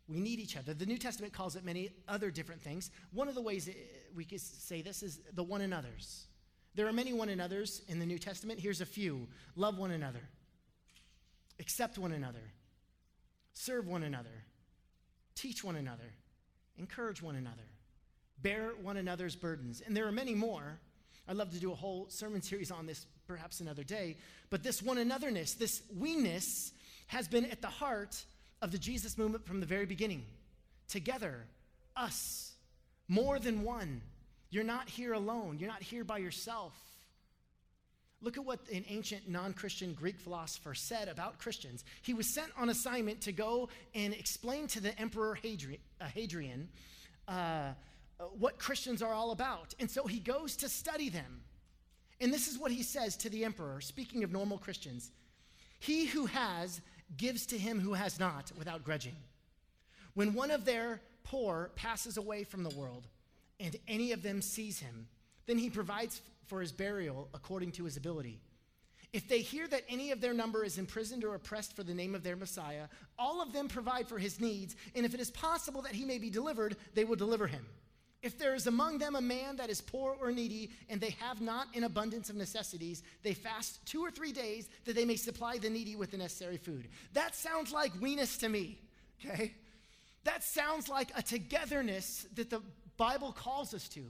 We 0.09 0.19
need 0.19 0.41
each 0.41 0.57
other. 0.57 0.75
The 0.75 0.87
New 0.87 0.99
Testament 0.99 1.33
calls 1.33 1.55
it 1.55 1.65
many 1.65 1.91
other 2.09 2.33
different 2.33 2.61
things. 2.61 2.91
One 3.13 3.29
of 3.29 3.37
the 3.37 3.43
ways 3.43 3.71
we 4.15 4.25
could 4.25 4.41
say 4.41 4.83
this 4.83 5.05
is 5.05 5.21
the 5.35 5.45
one 5.45 5.61
another's. 5.61 6.27
There 6.75 6.87
are 6.89 6.93
many 6.93 7.13
one 7.13 7.29
another's 7.29 7.83
in 7.89 7.99
the 8.01 8.07
New 8.07 8.19
Testament. 8.19 8.59
Here's 8.59 8.81
a 8.81 8.87
few 8.87 9.29
love 9.55 9.79
one 9.79 9.93
another, 9.93 10.23
accept 11.61 11.99
one 11.99 12.13
another, 12.13 12.53
serve 13.53 13.87
one 13.87 14.03
another, 14.03 14.45
teach 15.35 15.63
one 15.63 15.77
another, 15.77 16.13
encourage 16.79 17.23
one 17.23 17.37
another, 17.37 17.69
bear 18.43 18.71
one 18.83 18.97
another's 18.97 19.37
burdens. 19.37 19.83
And 19.85 19.97
there 19.97 20.07
are 20.09 20.13
many 20.13 20.35
more. 20.35 20.81
I'd 21.29 21.37
love 21.37 21.53
to 21.53 21.61
do 21.61 21.71
a 21.71 21.77
whole 21.77 22.07
sermon 22.09 22.43
series 22.51 22.71
on 22.71 22.87
this 22.87 23.07
perhaps 23.29 23.61
another 23.61 23.85
day. 23.85 24.17
But 24.49 24.63
this 24.65 24.83
one 24.83 24.97
anotherness, 24.97 25.57
this 25.57 25.83
weeness, 25.97 26.73
has 27.07 27.29
been 27.29 27.45
at 27.45 27.61
the 27.61 27.69
heart 27.69 28.25
of 28.63 28.73
the 28.73 28.79
Jesus 28.79 29.17
movement 29.17 29.47
from 29.47 29.61
the 29.61 29.67
very 29.67 29.87
beginning. 29.87 30.25
together, 30.89 31.47
us, 31.97 32.53
more 33.07 33.39
than 33.39 33.63
one. 33.63 34.03
You're 34.51 34.65
not 34.65 34.89
here 34.89 35.13
alone, 35.13 35.59
you're 35.61 35.71
not 35.71 35.83
here 35.83 36.03
by 36.03 36.19
yourself. 36.19 36.73
Look 38.23 38.37
at 38.37 38.45
what 38.45 38.61
an 38.73 38.85
ancient 38.89 39.29
non 39.29 39.55
Christian 39.55 39.95
Greek 39.95 40.19
philosopher 40.21 40.75
said 40.75 41.09
about 41.09 41.39
Christians. 41.39 41.85
He 42.03 42.13
was 42.13 42.33
sent 42.35 42.51
on 42.57 42.69
assignment 42.69 43.23
to 43.23 43.33
go 43.33 43.69
and 43.95 44.13
explain 44.13 44.67
to 44.69 44.81
the 44.81 44.99
Emperor 45.01 45.39
uh, 46.01 46.05
Hadrian 46.05 46.69
uh, 47.27 47.31
uh, 48.21 48.25
what 48.39 48.59
Christians 48.59 49.03
are 49.03 49.15
all 49.15 49.31
about. 49.31 49.75
And 49.81 49.91
so 49.91 50.07
he 50.07 50.21
goes 50.21 50.57
to 50.57 50.69
study 50.69 51.09
them. 51.09 51.41
And 52.21 52.33
this 52.33 52.49
is 52.49 52.59
what 52.59 52.71
he 52.71 52.83
says 52.83 53.17
to 53.19 53.31
the 53.31 53.45
emperor, 53.45 53.81
speaking 53.81 54.25
of 54.25 54.31
normal 54.31 54.59
Christians 54.59 55.11
He 55.79 56.05
who 56.05 56.27
has 56.27 56.83
gives 57.17 57.47
to 57.47 57.59
him 57.59 57.81
who 57.81 57.95
has 57.95 58.21
not 58.21 58.53
without 58.59 58.85
grudging. 58.85 59.17
When 60.15 60.35
one 60.35 60.51
of 60.51 60.65
their 60.65 61.01
poor 61.25 61.71
passes 61.77 62.17
away 62.17 62.45
from 62.45 62.63
the 62.63 62.77
world, 62.77 63.07
and 63.59 63.77
any 63.89 64.13
of 64.13 64.23
them 64.23 64.43
sees 64.43 64.81
him, 64.81 65.09
then 65.51 65.59
he 65.59 65.69
provides 65.69 66.23
for 66.47 66.61
his 66.61 66.71
burial 66.71 67.29
according 67.35 67.73
to 67.73 67.85
his 67.85 67.97
ability. 67.97 68.41
If 69.13 69.29
they 69.29 69.41
hear 69.41 69.67
that 69.67 69.83
any 69.89 70.13
of 70.13 70.21
their 70.21 70.33
number 70.33 70.65
is 70.65 70.79
imprisoned 70.79 71.25
or 71.25 71.35
oppressed 71.35 71.75
for 71.75 71.83
the 71.83 71.93
name 71.95 72.15
of 72.15 72.23
their 72.23 72.37
Messiah, 72.37 72.87
all 73.19 73.43
of 73.43 73.53
them 73.53 73.67
provide 73.67 74.07
for 74.07 74.19
his 74.19 74.41
needs, 74.41 74.77
and 74.95 75.05
if 75.05 75.13
it 75.13 75.19
is 75.19 75.33
possible 75.33 75.83
that 75.83 75.97
he 75.97 76.05
may 76.05 76.19
be 76.19 76.31
delivered, 76.31 76.77
they 76.95 77.05
will 77.05 77.17
deliver 77.17 77.49
him. 77.49 77.67
If 78.23 78.39
there 78.39 78.55
is 78.55 78.69
among 78.69 78.99
them 78.99 79.17
a 79.17 79.21
man 79.21 79.57
that 79.57 79.71
is 79.71 79.81
poor 79.81 80.17
or 80.21 80.31
needy, 80.31 80.71
and 80.89 81.01
they 81.01 81.17
have 81.19 81.41
not 81.41 81.67
an 81.75 81.83
abundance 81.83 82.31
of 82.31 82.37
necessities, 82.37 83.03
they 83.25 83.35
fast 83.35 83.85
two 83.85 84.05
or 84.05 84.13
three 84.13 84.31
days 84.31 84.69
that 84.85 84.95
they 84.95 85.05
may 85.05 85.17
supply 85.17 85.59
the 85.59 85.71
needy 85.71 85.97
with 85.97 86.13
the 86.13 86.19
necessary 86.19 86.59
food. 86.59 86.87
That 87.15 87.35
sounds 87.35 87.73
like 87.73 88.01
weeness 88.01 88.37
to 88.39 88.49
me, 88.49 88.79
okay? 89.25 89.55
That 90.23 90.45
sounds 90.45 90.89
like 90.89 91.11
a 91.17 91.23
togetherness 91.23 92.29
that 92.35 92.51
the 92.51 92.63
Bible 92.97 93.33
calls 93.33 93.75
us 93.75 93.89
to 93.89 94.05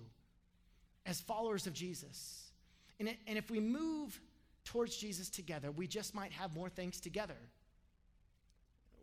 as 1.10 1.20
followers 1.20 1.66
of 1.66 1.74
Jesus. 1.74 2.52
And, 3.00 3.08
it, 3.08 3.16
and 3.26 3.36
if 3.36 3.50
we 3.50 3.58
move 3.58 4.18
towards 4.64 4.96
Jesus 4.96 5.28
together, 5.28 5.72
we 5.72 5.88
just 5.88 6.14
might 6.14 6.30
have 6.30 6.54
more 6.54 6.68
things 6.68 7.00
together. 7.00 7.36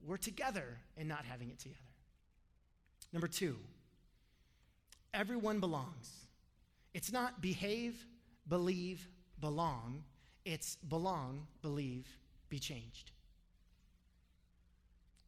We're 0.08 0.16
together 0.16 0.78
and 0.96 1.10
not 1.10 1.26
having 1.26 1.50
it 1.50 1.60
together. 1.60 1.82
Number 3.12 3.28
two, 3.28 3.58
everyone 5.14 5.60
belongs. 5.60 6.28
It's 6.94 7.12
not 7.12 7.42
behave, 7.42 8.06
believe, 8.48 9.06
belong. 9.42 10.04
It's 10.46 10.78
belong, 10.88 11.46
believe, 11.62 12.08
be 12.48 12.58
changed. 12.58 13.12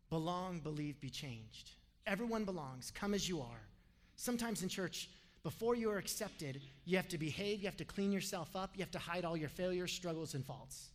Belong, 0.10 0.60
believe, 0.60 1.00
be 1.02 1.10
changed. 1.10 1.72
Everyone 2.08 2.46
belongs. 2.46 2.90
Come 2.92 3.14
as 3.14 3.28
you 3.28 3.42
are. 3.42 3.68
Sometimes 4.16 4.64
in 4.64 4.70
church, 4.70 5.10
before 5.44 5.76
you 5.76 5.90
are 5.90 5.98
accepted, 5.98 6.62
you 6.86 6.98
have 6.98 7.08
to 7.10 7.18
behave, 7.18 7.60
you 7.60 7.66
have 7.66 7.78
to 7.78 7.86
clean 7.86 8.12
yourself 8.12 8.56
up, 8.56 8.72
you 8.76 8.82
have 8.82 8.92
to 8.92 9.00
hide 9.00 9.24
all 9.24 9.38
your 9.38 9.50
failures, 9.50 9.92
struggles, 9.92 10.34
and 10.34 10.46
faults. 10.46 10.90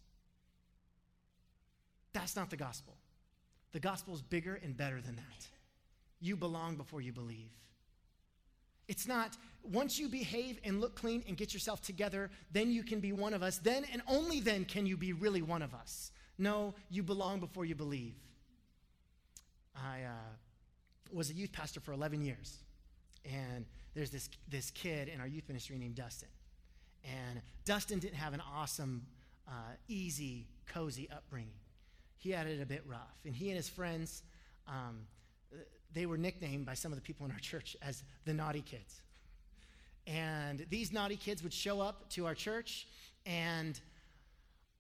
That's 2.13 2.37
not 2.37 2.51
the 2.51 2.57
gospel. 2.57 2.95
The 3.73 3.81
gospel 3.81 4.15
is 4.15 4.23
bigger 4.23 4.61
and 4.63 4.77
better 4.77 5.01
than 5.01 5.17
that. 5.17 5.47
You 6.21 6.37
belong 6.37 6.77
before 6.77 7.01
you 7.01 7.13
believe. 7.13 7.51
It's 8.87 9.09
not 9.09 9.37
once 9.63 9.99
you 9.99 10.09
behave 10.09 10.61
and 10.63 10.81
look 10.81 10.95
clean 10.95 11.25
and 11.27 11.37
get 11.37 11.55
yourself 11.55 11.81
together, 11.81 12.31
then 12.53 12.71
you 12.71 12.83
can 12.83 13.01
be 13.01 13.13
one 13.13 13.33
of 13.33 13.43
us. 13.43 13.59
Then 13.59 13.85
and 13.93 14.03
only 14.07 14.41
then 14.41 14.65
can 14.65 14.87
you 14.87 14.97
be 14.97 15.13
really 15.13 15.43
one 15.43 15.63
of 15.63 15.75
us. 15.75 16.13
No, 16.37 16.75
you 16.91 17.03
belong 17.03 17.41
before 17.41 17.65
you 17.65 17.75
believe. 17.75 18.15
I 19.75 20.03
uh, 20.03 20.33
was 21.13 21.31
a 21.31 21.33
youth 21.33 21.53
pastor 21.53 21.81
for 21.81 21.93
11 21.93 22.23
years. 22.23 22.59
And 23.25 23.65
there's 23.95 24.11
this, 24.11 24.29
this 24.49 24.71
kid 24.71 25.09
in 25.09 25.21
our 25.21 25.27
youth 25.27 25.45
ministry 25.49 25.79
named 25.79 25.95
Dustin. 25.95 26.29
And 27.05 27.41
Dustin 27.65 27.99
didn't 27.99 28.17
have 28.17 28.35
an 28.35 28.43
awesome, 28.55 29.07
uh, 29.47 29.75
easy, 29.89 30.47
cozy 30.67 31.09
upbringing. 31.11 31.61
He 32.19 32.31
had 32.31 32.47
it 32.47 32.61
a 32.61 32.67
bit 32.67 32.83
rough. 32.87 33.19
And 33.25 33.35
he 33.35 33.49
and 33.49 33.57
his 33.57 33.69
friends, 33.69 34.23
um, 34.67 35.07
they 35.93 36.07
were 36.07 36.17
nicknamed 36.17 36.67
by 36.67 36.75
some 36.75 36.93
of 36.93 36.97
the 36.97 37.03
people 37.03 37.27
in 37.27 37.33
our 37.33 37.39
church 37.39 37.77
as 37.83 38.03
the 38.25 38.33
naughty 38.33 38.63
kids. 38.63 39.03
And 40.07 40.67
these 40.71 40.93
naughty 40.93 41.17
kids 41.17 41.43
would 41.43 41.53
show 41.53 41.81
up 41.81 42.09
to 42.11 42.27
our 42.27 42.35
church 42.35 42.87
and 43.25 43.79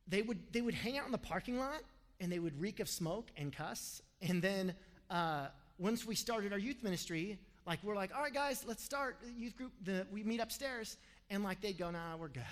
they 0.06 0.22
would, 0.22 0.38
they 0.52 0.60
would 0.60 0.74
hang 0.74 0.98
out 0.98 1.06
in 1.06 1.12
the 1.12 1.18
parking 1.18 1.58
lot 1.58 1.82
and 2.20 2.30
they 2.30 2.38
would 2.38 2.60
reek 2.60 2.80
of 2.80 2.88
smoke 2.88 3.30
and 3.36 3.54
cuss. 3.54 4.02
And 4.20 4.42
then 4.42 4.74
uh, 5.10 5.46
once 5.78 6.04
we 6.04 6.14
started 6.14 6.52
our 6.52 6.58
youth 6.58 6.82
ministry, 6.82 7.38
like 7.66 7.78
we're 7.82 7.96
like, 7.96 8.14
all 8.14 8.22
right, 8.22 8.32
guys, 8.32 8.64
let's 8.66 8.84
start 8.84 9.16
youth 9.36 9.56
group. 9.56 9.72
The, 9.82 10.06
we 10.12 10.22
meet 10.22 10.40
upstairs, 10.40 10.96
and 11.30 11.42
like 11.42 11.60
they'd 11.60 11.78
go, 11.78 11.90
nah, 11.90 12.16
we're 12.16 12.28
good. 12.28 12.42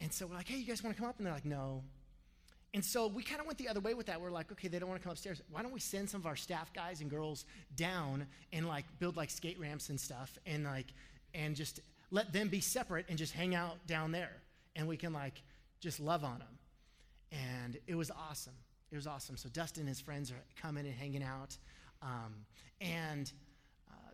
And 0.00 0.12
so 0.12 0.26
we're 0.26 0.34
like, 0.34 0.48
hey, 0.48 0.56
you 0.56 0.66
guys 0.66 0.82
want 0.82 0.96
to 0.96 1.00
come 1.00 1.08
up? 1.08 1.18
And 1.18 1.26
they're 1.26 1.34
like, 1.34 1.44
no. 1.44 1.82
And 2.72 2.84
so 2.84 3.08
we 3.08 3.22
kind 3.22 3.40
of 3.40 3.46
went 3.46 3.58
the 3.58 3.68
other 3.68 3.80
way 3.80 3.94
with 3.94 4.06
that. 4.06 4.20
We're 4.20 4.30
like, 4.30 4.52
okay, 4.52 4.68
they 4.68 4.78
don't 4.78 4.88
want 4.88 5.00
to 5.00 5.04
come 5.04 5.12
upstairs. 5.12 5.42
Why 5.50 5.62
don't 5.62 5.72
we 5.72 5.80
send 5.80 6.08
some 6.08 6.20
of 6.20 6.26
our 6.26 6.36
staff 6.36 6.72
guys 6.72 7.00
and 7.00 7.10
girls 7.10 7.44
down 7.74 8.26
and 8.52 8.66
like 8.68 8.84
build 8.98 9.16
like 9.16 9.30
skate 9.30 9.58
ramps 9.58 9.88
and 9.88 10.00
stuff 10.00 10.38
and 10.46 10.64
like 10.64 10.86
and 11.34 11.56
just 11.56 11.80
let 12.10 12.32
them 12.32 12.48
be 12.48 12.60
separate 12.60 13.06
and 13.08 13.18
just 13.18 13.32
hang 13.32 13.54
out 13.54 13.84
down 13.86 14.12
there 14.12 14.30
and 14.76 14.86
we 14.86 14.96
can 14.96 15.12
like 15.12 15.42
just 15.80 15.98
love 15.98 16.22
on 16.22 16.38
them. 16.38 16.58
And 17.32 17.76
it 17.88 17.96
was 17.96 18.10
awesome. 18.10 18.54
It 18.92 18.96
was 18.96 19.06
awesome. 19.06 19.36
So 19.36 19.48
Dustin 19.48 19.82
and 19.82 19.88
his 19.88 20.00
friends 20.00 20.30
are 20.30 20.42
coming 20.60 20.86
and 20.86 20.94
hanging 20.94 21.22
out. 21.24 21.56
Um, 22.02 22.34
and 22.80 23.30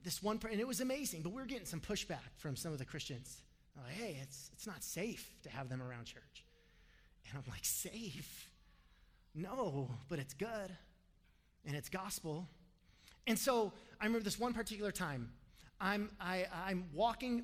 this 0.06 0.22
one, 0.22 0.38
and 0.48 0.60
it 0.60 0.66
was 0.68 0.80
amazing, 0.80 1.22
but 1.22 1.30
we 1.30 1.42
were 1.42 1.48
getting 1.48 1.66
some 1.66 1.80
pushback 1.80 2.30
from 2.36 2.54
some 2.54 2.70
of 2.70 2.78
the 2.78 2.84
Christians. 2.84 3.42
Like, 3.76 3.92
hey, 3.92 4.18
it's, 4.22 4.50
it's 4.52 4.64
not 4.64 4.84
safe 4.84 5.34
to 5.42 5.50
have 5.50 5.68
them 5.68 5.82
around 5.82 6.04
church. 6.04 6.44
And 7.28 7.36
I'm 7.36 7.42
like, 7.50 7.64
safe? 7.64 8.48
No, 9.34 9.90
but 10.08 10.20
it's 10.20 10.32
good. 10.32 10.70
And 11.66 11.74
it's 11.74 11.88
gospel. 11.88 12.46
And 13.26 13.36
so 13.36 13.72
I 14.00 14.04
remember 14.04 14.22
this 14.22 14.38
one 14.38 14.54
particular 14.54 14.92
time. 14.92 15.28
I'm, 15.80 16.10
I, 16.20 16.46
I'm 16.66 16.84
walking 16.94 17.42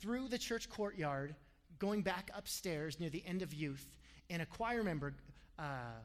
through 0.00 0.28
the 0.28 0.38
church 0.38 0.70
courtyard, 0.70 1.34
going 1.78 2.00
back 2.00 2.30
upstairs 2.34 2.98
near 2.98 3.10
the 3.10 3.22
end 3.26 3.42
of 3.42 3.52
youth, 3.52 3.86
and 4.30 4.40
a 4.40 4.46
choir 4.46 4.82
member 4.82 5.12
uh, 5.58 5.98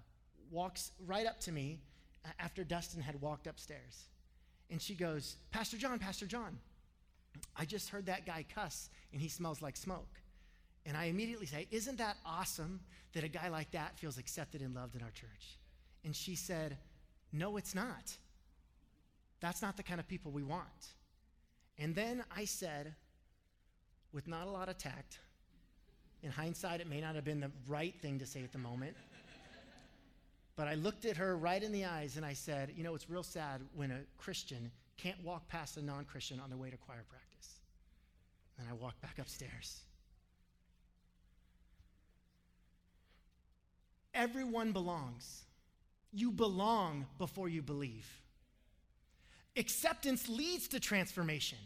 walks 0.51 0.91
right 1.07 1.25
up 1.25 1.39
to 1.39 1.53
me 1.53 1.79
after 2.37 2.65
Dustin 2.65 3.01
had 3.01 3.21
walked 3.21 3.47
upstairs. 3.47 4.09
And 4.69 4.81
she 4.81 4.95
goes, 4.95 5.37
Pastor 5.51 5.77
John, 5.77 5.99
Pastor 5.99 6.25
John, 6.25 6.57
I 7.55 7.65
just 7.65 7.89
heard 7.89 8.07
that 8.07 8.25
guy 8.25 8.45
cuss 8.53 8.89
and 9.11 9.21
he 9.21 9.29
smells 9.29 9.61
like 9.61 9.77
smoke. 9.77 10.19
And 10.85 10.95
I 10.95 11.05
immediately 11.05 11.45
say, 11.45 11.67
Isn't 11.71 11.97
that 11.97 12.17
awesome 12.25 12.79
that 13.13 13.23
a 13.23 13.27
guy 13.27 13.49
like 13.49 13.71
that 13.71 13.97
feels 13.97 14.17
accepted 14.17 14.61
and 14.61 14.75
loved 14.75 14.95
in 14.95 15.01
our 15.01 15.11
church? 15.11 15.57
And 16.03 16.15
she 16.15 16.35
said, 16.35 16.77
No, 17.31 17.57
it's 17.57 17.73
not. 17.73 18.17
That's 19.39 19.61
not 19.61 19.77
the 19.77 19.83
kind 19.83 19.99
of 19.99 20.07
people 20.07 20.31
we 20.31 20.43
want. 20.43 20.93
And 21.77 21.93
then 21.93 22.23
I 22.35 22.45
said, 22.45 22.93
with 24.13 24.27
not 24.27 24.47
a 24.47 24.49
lot 24.49 24.69
of 24.69 24.77
tact, 24.77 25.19
in 26.23 26.31
hindsight, 26.31 26.79
it 26.79 26.87
may 26.87 27.01
not 27.01 27.15
have 27.15 27.25
been 27.25 27.41
the 27.41 27.51
right 27.67 27.93
thing 28.01 28.17
to 28.19 28.25
say 28.25 28.43
at 28.43 28.51
the 28.51 28.57
moment. 28.57 28.95
But 30.55 30.67
I 30.67 30.75
looked 30.75 31.05
at 31.05 31.17
her 31.17 31.37
right 31.37 31.61
in 31.61 31.71
the 31.71 31.85
eyes 31.85 32.15
and 32.17 32.25
I 32.25 32.33
said, 32.33 32.71
You 32.75 32.83
know, 32.83 32.95
it's 32.95 33.09
real 33.09 33.23
sad 33.23 33.61
when 33.73 33.91
a 33.91 33.99
Christian 34.17 34.71
can't 34.97 35.21
walk 35.23 35.47
past 35.47 35.77
a 35.77 35.81
non 35.81 36.05
Christian 36.05 36.39
on 36.39 36.49
their 36.49 36.57
way 36.57 36.69
to 36.69 36.77
choir 36.77 37.03
practice. 37.09 37.59
And 38.57 38.67
I 38.69 38.73
walked 38.73 39.01
back 39.01 39.19
upstairs. 39.19 39.81
Everyone 44.13 44.71
belongs. 44.71 45.43
You 46.13 46.31
belong 46.31 47.05
before 47.17 47.49
you 47.49 47.61
believe. 47.61 48.07
Acceptance 49.57 50.29
leads 50.29 50.69
to 50.69 50.79
transformation. 50.79 51.57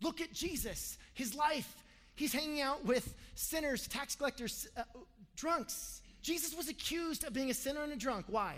Look 0.00 0.22
at 0.22 0.32
Jesus, 0.32 0.96
his 1.12 1.34
life. 1.34 1.84
He's 2.14 2.32
hanging 2.32 2.62
out 2.62 2.84
with 2.86 3.14
sinners, 3.34 3.86
tax 3.86 4.14
collectors, 4.14 4.66
uh, 4.76 4.82
drunks. 5.36 6.00
Jesus 6.22 6.54
was 6.54 6.68
accused 6.68 7.24
of 7.24 7.32
being 7.32 7.50
a 7.50 7.54
sinner 7.54 7.82
and 7.82 7.92
a 7.92 7.96
drunk. 7.96 8.26
Why? 8.28 8.56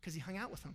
Because 0.00 0.14
he 0.14 0.20
hung 0.20 0.36
out 0.36 0.50
with 0.50 0.62
them. 0.62 0.74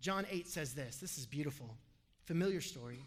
John 0.00 0.26
8 0.30 0.48
says 0.48 0.74
this. 0.74 0.98
This 0.98 1.18
is 1.18 1.26
beautiful. 1.26 1.76
Familiar 2.24 2.60
story. 2.60 3.00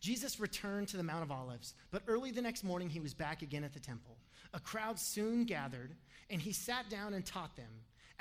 Jesus 0.00 0.40
returned 0.40 0.88
to 0.88 0.96
the 0.96 1.04
Mount 1.04 1.22
of 1.22 1.30
Olives, 1.30 1.74
but 1.92 2.02
early 2.08 2.32
the 2.32 2.42
next 2.42 2.64
morning 2.64 2.90
he 2.90 2.98
was 2.98 3.14
back 3.14 3.42
again 3.42 3.62
at 3.62 3.72
the 3.72 3.78
temple. 3.78 4.16
A 4.52 4.58
crowd 4.58 4.98
soon 4.98 5.44
gathered, 5.44 5.94
and 6.28 6.42
he 6.42 6.52
sat 6.52 6.90
down 6.90 7.14
and 7.14 7.24
taught 7.24 7.54
them. 7.54 7.70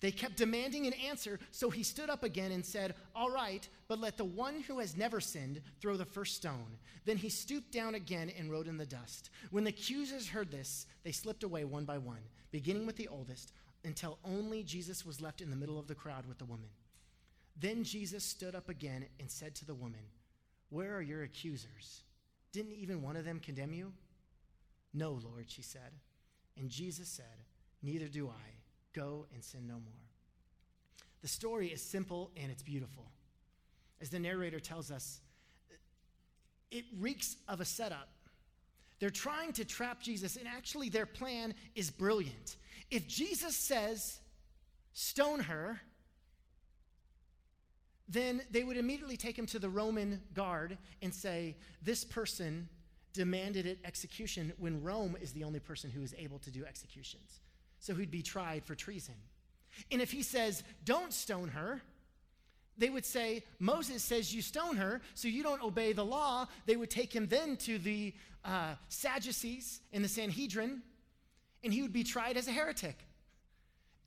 They 0.00 0.12
kept 0.12 0.36
demanding 0.36 0.86
an 0.86 0.92
answer, 0.92 1.40
so 1.50 1.70
he 1.70 1.82
stood 1.82 2.08
up 2.08 2.22
again 2.22 2.52
and 2.52 2.64
said, 2.64 2.94
All 3.16 3.30
right, 3.30 3.68
but 3.88 3.98
let 3.98 4.16
the 4.16 4.24
one 4.24 4.60
who 4.60 4.78
has 4.78 4.96
never 4.96 5.20
sinned 5.20 5.60
throw 5.80 5.96
the 5.96 6.04
first 6.04 6.36
stone. 6.36 6.78
Then 7.04 7.16
he 7.16 7.28
stooped 7.28 7.72
down 7.72 7.96
again 7.96 8.30
and 8.38 8.50
wrote 8.50 8.68
in 8.68 8.76
the 8.76 8.86
dust. 8.86 9.30
When 9.50 9.64
the 9.64 9.70
accusers 9.70 10.28
heard 10.28 10.50
this, 10.50 10.86
they 11.02 11.12
slipped 11.12 11.42
away 11.42 11.64
one 11.64 11.84
by 11.84 11.98
one, 11.98 12.20
beginning 12.52 12.86
with 12.86 12.96
the 12.96 13.08
oldest, 13.08 13.52
until 13.84 14.18
only 14.24 14.62
Jesus 14.62 15.04
was 15.04 15.20
left 15.20 15.40
in 15.40 15.50
the 15.50 15.56
middle 15.56 15.78
of 15.78 15.88
the 15.88 15.94
crowd 15.94 16.26
with 16.26 16.38
the 16.38 16.44
woman. 16.44 16.68
Then 17.58 17.82
Jesus 17.82 18.22
stood 18.22 18.54
up 18.54 18.68
again 18.68 19.06
and 19.18 19.28
said 19.28 19.54
to 19.56 19.64
the 19.64 19.74
woman, 19.74 20.00
Where 20.70 20.94
are 20.94 21.02
your 21.02 21.24
accusers? 21.24 22.02
Didn't 22.52 22.74
even 22.74 23.02
one 23.02 23.16
of 23.16 23.24
them 23.24 23.40
condemn 23.40 23.72
you? 23.72 23.92
No, 24.94 25.18
Lord, 25.24 25.46
she 25.48 25.62
said. 25.62 25.92
And 26.56 26.70
Jesus 26.70 27.08
said, 27.08 27.44
Neither 27.82 28.06
do 28.06 28.28
I. 28.28 28.57
Go 28.98 29.26
and 29.32 29.44
sin 29.44 29.68
no 29.68 29.74
more. 29.74 30.08
The 31.22 31.28
story 31.28 31.68
is 31.68 31.80
simple 31.80 32.32
and 32.36 32.50
it's 32.50 32.64
beautiful. 32.64 33.12
As 34.00 34.10
the 34.10 34.18
narrator 34.18 34.58
tells 34.58 34.90
us, 34.90 35.20
it 36.72 36.84
reeks 36.98 37.36
of 37.46 37.60
a 37.60 37.64
setup. 37.64 38.08
They're 38.98 39.10
trying 39.10 39.52
to 39.52 39.64
trap 39.64 40.02
Jesus, 40.02 40.34
and 40.34 40.48
actually, 40.48 40.88
their 40.88 41.06
plan 41.06 41.54
is 41.76 41.92
brilliant. 41.92 42.56
If 42.90 43.06
Jesus 43.06 43.56
says, 43.56 44.18
stone 44.92 45.38
her, 45.40 45.80
then 48.08 48.42
they 48.50 48.64
would 48.64 48.76
immediately 48.76 49.16
take 49.16 49.38
him 49.38 49.46
to 49.46 49.60
the 49.60 49.70
Roman 49.70 50.20
guard 50.34 50.76
and 51.02 51.14
say, 51.14 51.56
This 51.82 52.04
person 52.04 52.68
demanded 53.12 53.64
it 53.64 53.78
execution 53.84 54.52
when 54.58 54.82
Rome 54.82 55.16
is 55.20 55.32
the 55.32 55.44
only 55.44 55.60
person 55.60 55.88
who 55.88 56.02
is 56.02 56.16
able 56.18 56.40
to 56.40 56.50
do 56.50 56.64
executions. 56.64 57.40
So 57.80 57.94
he'd 57.94 58.10
be 58.10 58.22
tried 58.22 58.64
for 58.64 58.74
treason. 58.74 59.14
And 59.90 60.00
if 60.00 60.10
he 60.10 60.22
says, 60.22 60.62
Don't 60.84 61.12
stone 61.12 61.48
her, 61.48 61.80
they 62.78 62.90
would 62.90 63.04
say, 63.04 63.42
Moses 63.58 64.02
says 64.02 64.32
you 64.32 64.40
stone 64.40 64.76
her, 64.76 65.00
so 65.14 65.26
you 65.26 65.42
don't 65.42 65.62
obey 65.62 65.92
the 65.92 66.04
law. 66.04 66.46
They 66.66 66.76
would 66.76 66.90
take 66.90 67.14
him 67.14 67.26
then 67.26 67.56
to 67.58 67.78
the 67.78 68.14
uh, 68.44 68.74
Sadducees 68.88 69.80
in 69.92 70.02
the 70.02 70.08
Sanhedrin, 70.08 70.80
and 71.64 71.72
he 71.72 71.82
would 71.82 71.92
be 71.92 72.04
tried 72.04 72.36
as 72.36 72.46
a 72.46 72.52
heretic. 72.52 72.96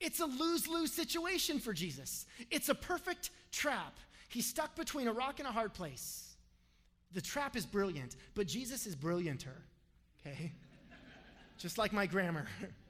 It's 0.00 0.20
a 0.20 0.26
lose 0.26 0.66
lose 0.66 0.90
situation 0.90 1.60
for 1.60 1.74
Jesus. 1.74 2.26
It's 2.50 2.70
a 2.70 2.74
perfect 2.74 3.30
trap. 3.52 3.98
He's 4.30 4.46
stuck 4.46 4.74
between 4.74 5.06
a 5.06 5.12
rock 5.12 5.38
and 5.38 5.46
a 5.46 5.52
hard 5.52 5.74
place. 5.74 6.34
The 7.12 7.20
trap 7.20 7.56
is 7.56 7.66
brilliant, 7.66 8.16
but 8.34 8.46
Jesus 8.46 8.86
is 8.86 8.96
brillianter, 8.96 9.54
okay? 10.20 10.50
Just 11.58 11.76
like 11.76 11.92
my 11.92 12.06
grammar. 12.06 12.46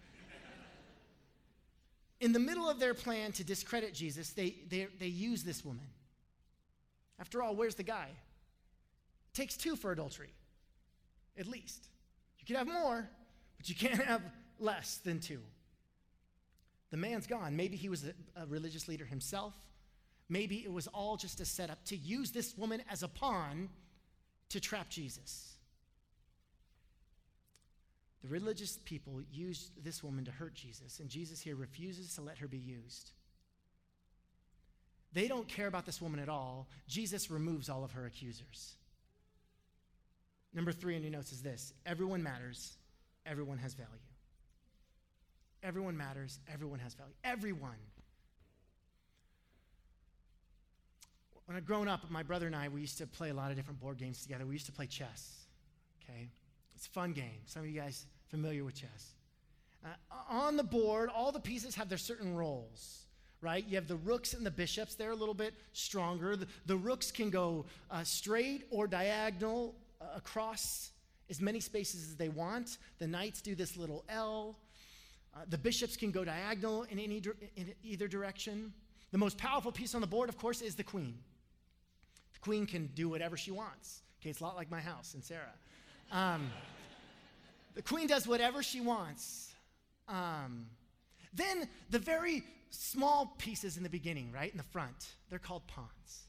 In 2.23 2.33
the 2.33 2.39
middle 2.39 2.71
of 2.71 2.79
their 2.79 2.95
plan 2.95 3.33
to 3.33 3.43
discredit 3.43 3.95
Jesus, 3.95 4.31
they, 4.31 4.55
they, 4.69 4.87
they 5.01 5.09
use 5.09 5.43
this 5.43 5.65
woman. 5.65 5.89
After 7.19 7.43
all, 7.43 7.57
where's 7.57 7.75
the 7.75 7.83
guy? 7.83 8.07
It 8.07 9.37
takes 9.37 9.57
two 9.57 9.75
for 9.75 9.91
adultery, 9.91 10.31
at 11.37 11.49
least. 11.49 11.89
You 12.39 12.47
can 12.47 12.55
have 12.55 12.69
more, 12.69 13.09
but 13.57 13.69
you 13.69 13.75
can't 13.75 14.01
have 14.01 14.23
less 14.61 14.99
than 14.99 15.19
two. 15.19 15.41
The 16.93 16.97
man's 16.97 17.27
gone. 17.27 17.57
Maybe 17.57 17.77
he 17.77 17.89
was 17.89 18.05
a, 18.05 18.41
a 18.41 18.47
religious 18.47 18.87
leader 18.87 19.05
himself. 19.05 19.55
Maybe 20.29 20.59
it 20.59 20.73
was 20.73 20.87
all 20.87 21.17
just 21.17 21.41
a 21.41 21.45
setup 21.45 21.85
to 21.87 21.97
use 21.97 22.31
this 22.31 22.57
woman 22.57 22.85
as 22.89 23.03
a 23.03 23.09
pawn 23.09 23.69
to 24.51 24.61
trap 24.61 24.89
Jesus. 24.89 25.52
The 28.23 28.29
religious 28.29 28.79
people 28.85 29.21
used 29.33 29.85
this 29.85 30.03
woman 30.03 30.25
to 30.25 30.31
hurt 30.31 30.55
Jesus, 30.55 31.01
and 31.01 31.09
Jesus 31.09 31.41
here 31.41 31.57
refuses 31.57 32.15
to 32.15 32.23
let 32.23 32.39
her 32.39 32.47
be 32.47 32.59
used. 32.59 33.11
They 35.13 35.29
don't 35.29 35.49
care 35.49 35.67
about 35.67 35.85
this 35.85 36.01
woman 36.01 36.21
at 36.21 36.29
all. 36.29 36.69
Jesus 36.87 37.31
removes 37.31 37.69
all 37.69 37.85
of 37.85 37.93
her 37.93 38.07
accusers. 38.07 38.77
Number 40.55 40.73
three 40.73 40.97
in 40.97 41.03
your 41.03 41.11
notes 41.11 41.33
is 41.33 41.43
this 41.43 41.73
everyone 41.85 42.23
matters, 42.23 42.77
everyone 43.27 43.59
has 43.59 43.75
value. 43.75 43.91
Everyone 45.63 45.97
matters, 45.97 46.41
everyone 46.53 46.81
has 46.81 46.95
value. 46.95 47.13
Everyone. 47.25 47.79
When 51.47 51.57
I'd 51.57 51.67
grown 51.67 51.89
up, 51.89 52.09
my 52.11 52.23
brother 52.23 52.47
and 52.47 52.57
I, 52.57 52.69
we 52.69 52.81
used 52.81 52.99
to 52.99 53.07
play 53.07 53.31
a 53.31 53.35
lot 53.35 53.51
of 53.51 53.57
different 53.57 53.81
board 53.81 53.99
games 53.99 54.23
together. 54.23 54.47
We 54.47 54.55
used 54.55 54.67
to 54.67 54.73
play 54.73 54.87
chess, 54.87 55.47
okay? 56.03 56.29
It's 56.83 56.89
a 56.89 56.91
fun 56.91 57.13
game. 57.13 57.39
Some 57.47 57.63
of 57.63 57.69
you 57.69 57.81
guys 57.81 58.07
familiar 58.29 58.65
with 58.65 58.75
chess. 58.75 59.13
Uh, 59.85 59.91
on 60.29 60.57
the 60.57 60.65
board, 60.65 61.11
all 61.15 61.31
the 61.31 61.39
pieces 61.39 61.77
have 61.77 61.89
their 61.89 61.97
certain 61.97 62.35
roles, 62.35 63.05
right? 63.41 63.65
You 63.69 63.77
have 63.77 63.87
the 63.87 63.95
rooks 63.99 64.35
and 64.35 64.45
the 64.45 64.51
bishops. 64.51 64.97
They're 64.97 65.13
a 65.13 65.15
little 65.15 65.33
bit 65.33 65.55
stronger. 65.75 66.35
The, 66.35 66.49
the 66.67 66.77
rooks 66.77 67.13
can 67.13 67.31
go 67.31 67.67
uh, 67.89 68.03
straight 68.03 68.67
or 68.69 68.89
diagonal 68.89 69.77
uh, 70.01 70.07
across 70.17 70.91
as 71.31 71.41
many 71.41 71.61
spaces 71.61 72.03
as 72.03 72.17
they 72.17 72.29
want. 72.29 72.79
The 72.99 73.07
knights 73.07 73.43
do 73.43 73.55
this 73.55 73.77
little 73.77 74.05
L. 74.09 74.59
Uh, 75.37 75.43
the 75.51 75.59
bishops 75.59 75.97
can 75.97 76.11
go 76.11 76.25
diagonal 76.25 76.83
in, 76.91 76.99
any, 76.99 77.23
in 77.55 77.75
either 77.85 78.09
direction. 78.09 78.73
The 79.13 79.19
most 79.19 79.39
powerful 79.39 79.71
piece 79.71 79.95
on 79.95 80.01
the 80.01 80.09
board, 80.09 80.29
of 80.29 80.37
course, 80.37 80.61
is 80.61 80.75
the 80.75 80.83
queen. 80.83 81.15
The 82.33 82.41
queen 82.41 82.67
can 82.67 82.89
do 82.97 83.09
whatever 83.09 83.37
she 83.37 83.53
wants. 83.53 84.03
Okay, 84.21 84.31
it's 84.31 84.41
a 84.41 84.43
lot 84.43 84.57
like 84.57 84.69
my 84.69 84.81
house 84.81 85.15
and 85.15 85.23
Sarah. 85.23 85.55
Um, 86.13 86.51
the 87.75 87.83
queen 87.83 88.07
does 88.07 88.29
whatever 88.29 88.63
she 88.63 88.81
wants. 88.81 89.53
Um, 90.09 90.67
then 91.33 91.69
the 91.91 91.99
very 91.99 92.45
small 92.71 93.35
pieces 93.39 93.77
in 93.77 93.83
the 93.83 93.89
beginning, 93.89 94.31
right, 94.33 94.51
in 94.51 94.59
the 94.59 94.65
front, 94.65 95.15
they're 95.31 95.39
called 95.39 95.67
pawns. 95.67 96.27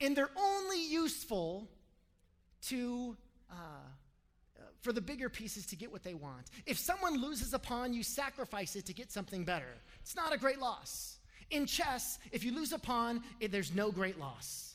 And 0.00 0.16
they're 0.16 0.30
only 0.36 0.84
useful 0.86 1.68
to, 2.68 3.16
uh, 3.50 3.54
for 4.80 4.92
the 4.92 5.00
bigger 5.00 5.28
pieces 5.28 5.66
to 5.66 5.76
get 5.76 5.90
what 5.90 6.04
they 6.04 6.14
want. 6.14 6.50
If 6.66 6.78
someone 6.78 7.20
loses 7.20 7.52
a 7.52 7.58
pawn, 7.58 7.92
you 7.92 8.02
sacrifice 8.02 8.76
it 8.76 8.86
to 8.86 8.94
get 8.94 9.10
something 9.10 9.44
better. 9.44 9.74
It's 10.00 10.14
not 10.14 10.32
a 10.32 10.38
great 10.38 10.60
loss. 10.60 11.18
In 11.50 11.66
chess, 11.66 12.18
if 12.32 12.44
you 12.44 12.54
lose 12.54 12.72
a 12.72 12.78
pawn, 12.78 13.22
it, 13.40 13.50
there's 13.50 13.74
no 13.74 13.90
great 13.90 14.18
loss. 14.18 14.73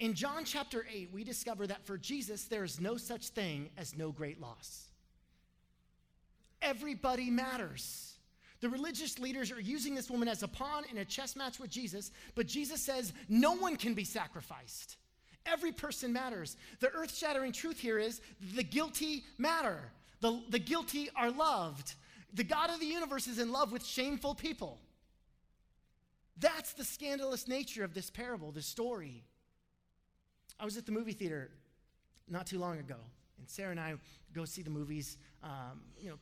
In 0.00 0.14
John 0.14 0.44
chapter 0.44 0.86
8, 0.92 1.10
we 1.12 1.24
discover 1.24 1.66
that 1.66 1.84
for 1.84 1.98
Jesus, 1.98 2.44
there 2.44 2.64
is 2.64 2.80
no 2.80 2.96
such 2.96 3.28
thing 3.28 3.68
as 3.76 3.96
no 3.96 4.12
great 4.12 4.40
loss. 4.40 4.86
Everybody 6.62 7.30
matters. 7.30 8.14
The 8.60 8.68
religious 8.68 9.18
leaders 9.18 9.50
are 9.50 9.60
using 9.60 9.94
this 9.94 10.10
woman 10.10 10.28
as 10.28 10.42
a 10.42 10.48
pawn 10.48 10.84
in 10.90 10.98
a 10.98 11.04
chess 11.04 11.36
match 11.36 11.58
with 11.58 11.70
Jesus, 11.70 12.10
but 12.34 12.46
Jesus 12.46 12.80
says 12.80 13.12
no 13.28 13.54
one 13.54 13.76
can 13.76 13.94
be 13.94 14.04
sacrificed. 14.04 14.96
Every 15.46 15.72
person 15.72 16.12
matters. 16.12 16.56
The 16.80 16.90
earth 16.90 17.16
shattering 17.16 17.52
truth 17.52 17.78
here 17.78 17.98
is 17.98 18.20
the 18.54 18.64
guilty 18.64 19.24
matter, 19.36 19.92
the, 20.20 20.42
the 20.50 20.58
guilty 20.58 21.10
are 21.16 21.30
loved. 21.30 21.94
The 22.34 22.44
God 22.44 22.70
of 22.70 22.78
the 22.78 22.86
universe 22.86 23.26
is 23.26 23.38
in 23.38 23.52
love 23.52 23.72
with 23.72 23.84
shameful 23.86 24.34
people. 24.34 24.78
That's 26.38 26.74
the 26.74 26.84
scandalous 26.84 27.48
nature 27.48 27.84
of 27.84 27.94
this 27.94 28.10
parable, 28.10 28.52
this 28.52 28.66
story. 28.66 29.24
I 30.60 30.64
was 30.64 30.76
at 30.76 30.86
the 30.86 30.92
movie 30.92 31.12
theater 31.12 31.50
not 32.28 32.46
too 32.46 32.58
long 32.58 32.78
ago, 32.78 32.96
and 33.38 33.48
Sarah 33.48 33.70
and 33.70 33.80
I 33.80 33.94
go 34.32 34.44
see 34.44 34.62
the 34.62 34.70
movies. 34.70 35.16
Um, 35.42 35.82
you 36.00 36.10
know, 36.10 36.18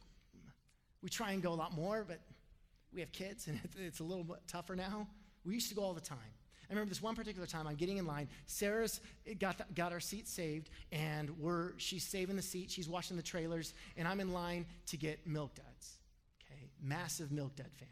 we 1.02 1.08
try 1.08 1.32
and 1.32 1.42
go 1.42 1.52
a 1.52 1.54
lot 1.54 1.74
more, 1.74 2.04
but 2.06 2.20
we 2.92 3.00
have 3.00 3.12
kids, 3.12 3.48
and 3.48 3.58
it's 3.78 4.00
a 4.00 4.04
little 4.04 4.24
bit 4.24 4.38
tougher 4.46 4.76
now. 4.76 5.06
We 5.44 5.54
used 5.54 5.68
to 5.70 5.74
go 5.74 5.82
all 5.82 5.94
the 5.94 6.00
time. 6.00 6.18
I 6.68 6.72
remember 6.72 6.88
this 6.88 7.00
one 7.00 7.14
particular 7.14 7.46
time 7.46 7.68
I'm 7.68 7.76
getting 7.76 7.98
in 7.98 8.06
line. 8.06 8.28
Sarah's 8.46 9.00
got, 9.38 9.58
the, 9.58 9.64
got 9.74 9.92
our 9.92 10.00
seat 10.00 10.26
saved, 10.26 10.70
and 10.90 11.30
we're, 11.38 11.72
she's 11.76 12.02
saving 12.02 12.34
the 12.34 12.42
seat. 12.42 12.70
She's 12.70 12.88
watching 12.88 13.16
the 13.16 13.22
trailers, 13.22 13.72
and 13.96 14.08
I'm 14.08 14.18
in 14.18 14.32
line 14.32 14.66
to 14.86 14.96
get 14.96 15.24
Milk 15.26 15.54
Duds. 15.54 15.98
Okay, 16.44 16.68
massive 16.82 17.30
Milk 17.30 17.54
Dud 17.54 17.70
fan. 17.76 17.88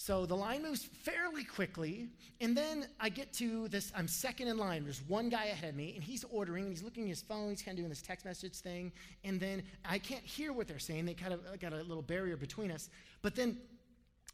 So 0.00 0.24
the 0.24 0.34
line 0.34 0.62
moves 0.62 0.82
fairly 0.82 1.44
quickly, 1.44 2.08
and 2.40 2.56
then 2.56 2.86
I 2.98 3.10
get 3.10 3.34
to 3.34 3.68
this. 3.68 3.92
I'm 3.94 4.08
second 4.08 4.48
in 4.48 4.56
line. 4.56 4.82
There's 4.82 5.02
one 5.06 5.28
guy 5.28 5.44
ahead 5.44 5.68
of 5.68 5.76
me, 5.76 5.92
and 5.94 6.02
he's 6.02 6.24
ordering. 6.30 6.70
He's 6.70 6.82
looking 6.82 7.02
at 7.02 7.10
his 7.10 7.20
phone. 7.20 7.50
He's 7.50 7.60
kind 7.60 7.76
of 7.76 7.82
doing 7.82 7.90
this 7.90 8.00
text 8.00 8.24
message 8.24 8.54
thing, 8.54 8.92
and 9.24 9.38
then 9.38 9.62
I 9.84 9.98
can't 9.98 10.24
hear 10.24 10.54
what 10.54 10.68
they're 10.68 10.78
saying. 10.78 11.04
They 11.04 11.12
kind 11.12 11.34
of 11.34 11.42
got 11.60 11.74
a 11.74 11.82
little 11.82 12.00
barrier 12.00 12.38
between 12.38 12.70
us. 12.70 12.88
But 13.20 13.34
then 13.34 13.58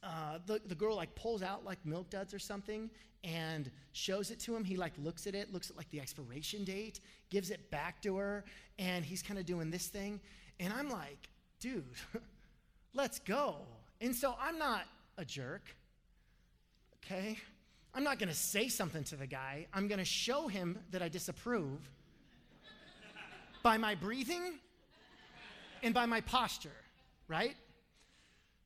uh, 0.05 0.39
the, 0.47 0.61
the 0.69 0.77
girl 0.77 0.95
like 0.95 1.13
pulls 1.17 1.43
out 1.43 1.65
like 1.65 1.85
milk 1.85 2.11
duds 2.11 2.33
or 2.33 2.39
something 2.39 2.89
and 3.25 3.69
shows 3.91 4.31
it 4.31 4.39
to 4.43 4.55
him. 4.55 4.63
He 4.63 4.77
like 4.77 4.93
looks 5.03 5.27
at 5.27 5.35
it, 5.35 5.53
looks 5.53 5.69
at 5.69 5.77
like 5.77 5.91
the 5.91 5.99
expiration 5.99 6.63
date, 6.63 7.01
gives 7.29 7.51
it 7.51 7.73
back 7.73 8.01
to 8.03 8.17
her, 8.19 8.45
and 8.79 9.05
he's 9.05 9.21
kind 9.21 9.37
of 9.37 9.47
doing 9.47 9.73
this 9.73 9.89
thing. 9.89 10.21
And 10.61 10.73
I'm 10.73 10.91
like, 10.91 11.29
dude, 11.59 11.85
let's 12.95 13.19
go. 13.19 13.57
And 14.01 14.15
so 14.15 14.37
I'm 14.41 14.59
not 14.59 14.85
a 15.19 15.25
jerk. 15.25 15.63
Okay? 17.05 17.39
I'm 17.95 18.05
not 18.05 18.19
going 18.19 18.29
to 18.29 18.35
say 18.35 18.69
something 18.69 19.05
to 19.05 19.17
the 19.17 19.27
guy. 19.27 19.67
I'm 19.73 19.89
going 19.89 19.99
to 19.99 20.05
show 20.05 20.49
him 20.49 20.79
that 20.91 21.03
I 21.03 21.09
disapprove. 21.09 21.89
by 23.63 23.79
my 23.79 23.95
breathing 23.95 24.59
and 25.83 25.95
by 25.95 26.07
my 26.07 26.21
posture, 26.21 26.77
right? 27.27 27.57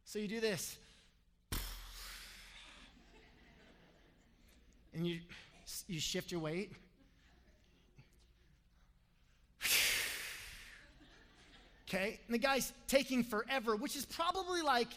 So 0.04 0.18
you 0.18 0.28
do 0.28 0.40
this. 0.40 0.76
And 4.92 5.06
you, 5.06 5.20
you 5.86 6.00
shift 6.00 6.32
your 6.32 6.40
weight. 6.40 6.72
Okay? 11.88 12.20
And 12.26 12.34
the 12.34 12.38
guy's 12.38 12.72
taking 12.86 13.24
forever, 13.24 13.74
which 13.76 13.96
is 13.96 14.04
probably 14.04 14.62
like 14.62 14.88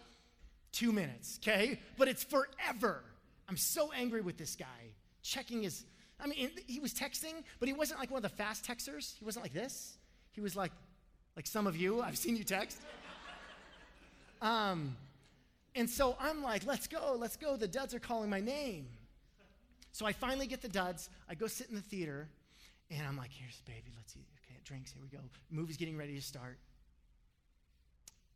two 0.74 0.92
minutes, 0.92 1.40
okay? 1.42 1.80
But 1.98 2.10
it's 2.10 2.24
forever. 2.24 3.04
I'm 3.48 3.56
so 3.56 3.92
angry 3.94 4.22
with 4.22 4.38
this 4.38 4.56
guy. 4.56 4.66
Checking 5.22 5.64
his, 5.64 5.86
I 6.20 6.28
mean, 6.28 6.50
he 6.68 6.80
was 6.82 6.94
texting, 6.94 7.44
but 7.60 7.68
he 7.70 7.74
wasn't 7.74 8.00
like 8.00 8.12
one 8.12 8.18
of 8.18 8.30
the 8.30 8.36
fast 8.36 8.66
texters. 8.66 9.18
He 9.18 9.24
wasn't 9.24 9.46
like 9.46 9.54
this. 9.54 9.98
He 10.32 10.42
was 10.42 10.56
like, 10.56 10.72
like 11.38 11.48
some 11.48 11.68
of 11.68 11.78
you. 11.78 12.02
I've 12.04 12.18
seen 12.18 12.36
you 12.36 12.44
text. 12.44 12.82
Um, 14.42 14.98
and 15.76 15.90
so 15.90 16.18
I'm 16.20 16.44
like, 16.44 16.66
let's 16.66 16.88
go, 16.88 17.16
let's 17.18 17.38
go. 17.38 17.56
The 17.56 17.68
duds 17.68 17.94
are 17.94 18.00
calling 18.00 18.30
my 18.30 18.42
name. 18.42 18.88
So 19.92 20.06
I 20.06 20.12
finally 20.12 20.48
get 20.48 20.62
the 20.62 20.68
duds. 20.68 21.10
I 21.30 21.36
go 21.36 21.48
sit 21.48 21.70
in 21.70 21.76
the 21.76 21.82
theater, 21.82 22.28
and 22.90 23.08
I'm 23.08 23.16
like, 23.16 23.30
here's 23.32 23.62
baby, 23.62 23.94
let's 23.96 24.16
eat. 24.16 24.28
Okay, 24.44 24.60
drinks, 24.66 24.92
here 24.92 25.02
we 25.02 25.16
go. 25.16 25.24
Movie's 25.52 25.78
getting 25.78 25.98
ready 25.98 26.16
to 26.16 26.22
start. 26.22 26.58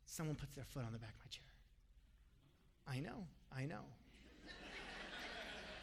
Someone 0.06 0.36
puts 0.36 0.54
their 0.54 0.64
foot 0.64 0.84
on 0.86 0.92
the 0.92 0.98
back 0.98 1.10
of 1.10 1.20
my 1.20 1.30
chair. 1.30 1.47
I 2.90 3.00
know, 3.00 3.26
I 3.54 3.66
know. 3.66 3.80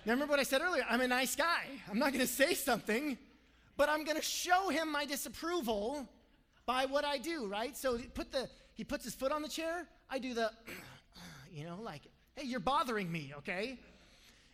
now, 0.05 0.13
remember 0.13 0.31
what 0.31 0.39
I 0.39 0.43
said 0.43 0.61
earlier? 0.61 0.83
I'm 0.89 1.01
a 1.01 1.07
nice 1.07 1.35
guy. 1.35 1.65
I'm 1.89 1.99
not 1.99 2.13
going 2.13 2.25
to 2.25 2.31
say 2.31 2.55
something, 2.55 3.17
but 3.77 3.89
I'm 3.89 4.03
going 4.03 4.17
to 4.17 4.23
show 4.23 4.69
him 4.69 4.91
my 4.91 5.05
disapproval 5.05 6.07
by 6.65 6.85
what 6.85 7.05
I 7.05 7.19
do, 7.19 7.47
right? 7.47 7.77
So 7.77 7.95
he, 7.95 8.07
put 8.07 8.31
the, 8.31 8.49
he 8.73 8.83
puts 8.83 9.03
his 9.03 9.13
foot 9.13 9.31
on 9.31 9.43
the 9.43 9.47
chair. 9.49 9.87
I 10.09 10.17
do 10.17 10.33
the, 10.33 10.51
you 11.53 11.63
know, 11.63 11.77
like, 11.81 12.01
hey, 12.35 12.45
you're 12.47 12.59
bothering 12.59 13.11
me, 13.11 13.33
okay? 13.37 13.77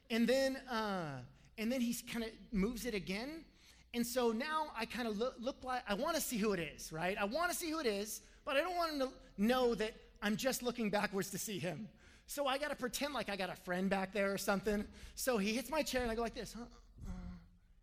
And 0.10 0.28
then, 0.28 0.58
uh, 0.70 1.20
and 1.58 1.72
then 1.72 1.80
he 1.80 1.94
kind 2.12 2.26
of 2.26 2.32
moves 2.52 2.86
it 2.86 2.94
again. 2.94 3.46
And 3.94 4.06
so 4.06 4.32
now 4.32 4.68
I 4.78 4.86
kind 4.86 5.08
of 5.08 5.18
look, 5.18 5.36
look 5.40 5.64
like, 5.64 5.84
I 5.88 5.94
want 5.94 6.16
to 6.16 6.22
see 6.22 6.38
who 6.38 6.52
it 6.52 6.60
is, 6.60 6.92
right? 6.92 7.18
I 7.18 7.24
want 7.26 7.50
to 7.50 7.58
see 7.58 7.70
who 7.70 7.80
it 7.80 7.86
is, 7.86 8.22
but 8.44 8.58
I 8.58 8.60
don't 8.60 8.76
want 8.76 8.94
him 8.94 9.00
to 9.00 9.10
know 9.38 9.74
that 9.76 9.94
I'm 10.22 10.36
just 10.36 10.64
looking 10.64 10.90
backwards 10.90 11.30
to 11.32 11.38
see 11.38 11.60
him. 11.60 11.88
So 12.32 12.48
I 12.48 12.58
got 12.58 12.70
to 12.70 12.78
pretend 12.78 13.14
like 13.14 13.30
I 13.30 13.36
got 13.36 13.50
a 13.50 13.58
friend 13.58 13.90
back 13.90 14.14
there 14.14 14.32
or 14.32 14.38
something. 14.38 14.86
So 15.16 15.38
he 15.38 15.52
hits 15.52 15.70
my 15.70 15.82
chair 15.82 16.02
and 16.02 16.10
I 16.10 16.16
go 16.16 16.22
like 16.22 16.34
this, 16.34 16.56
huh? 16.58 16.64
Uh, 17.06 17.12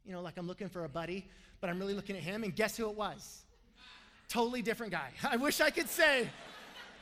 you 0.07 0.13
know, 0.13 0.23
like 0.23 0.39
I'm 0.39 0.47
looking 0.47 0.71
for 0.71 0.87
a 0.87 0.89
buddy, 0.89 1.29
but 1.61 1.69
I'm 1.69 1.79
really 1.79 1.93
looking 1.93 2.17
at 2.17 2.23
him. 2.23 2.45
And 2.45 2.57
guess 2.57 2.75
who 2.75 2.89
it 2.89 2.97
was? 2.97 3.45
Totally 4.31 4.63
different 4.63 4.91
guy. 4.91 5.11
I 5.23 5.37
wish 5.37 5.61
I 5.61 5.69
could 5.69 5.91
say, 5.91 6.31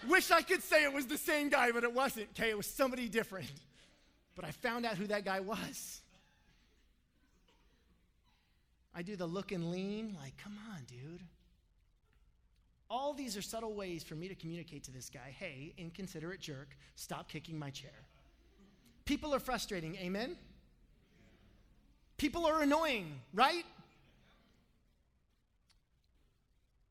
wish 0.09 0.33
I 0.33 0.43
could 0.43 0.61
say 0.61 0.83
it 0.83 0.93
was 0.93 1.07
the 1.07 1.17
same 1.17 1.49
guy, 1.49 1.71
but 1.71 1.85
it 1.85 1.95
wasn't. 1.95 2.27
Okay, 2.31 2.51
it 2.51 2.57
was 2.57 2.67
somebody 2.67 3.09
different. 3.09 3.47
But 4.35 4.45
I 4.45 4.51
found 4.51 4.85
out 4.85 4.97
who 4.97 5.07
that 5.07 5.25
guy 5.25 5.39
was. 5.39 6.01
I 8.93 9.03
do 9.03 9.15
the 9.15 9.27
look 9.27 9.53
and 9.53 9.71
lean, 9.71 10.17
like, 10.21 10.37
come 10.43 10.59
on, 10.73 10.83
dude. 10.89 11.23
All 12.89 13.13
these 13.13 13.37
are 13.37 13.43
subtle 13.43 13.75
ways 13.75 14.03
for 14.05 14.15
me 14.15 14.29
to 14.29 14.35
communicate 14.35 14.85
to 14.85 14.93
this 14.93 15.11
guy 15.11 15.35
hey, 15.39 15.75
inconsiderate 15.77 16.41
jerk, 16.41 16.77
stop 16.95 17.29
kicking 17.29 17.59
my 17.59 17.71
chair. 17.71 17.91
People 19.05 19.35
are 19.35 19.41
frustrating, 19.41 19.97
amen? 19.97 20.37
People 22.17 22.47
are 22.47 22.63
annoying, 22.63 23.21
right? 23.35 23.65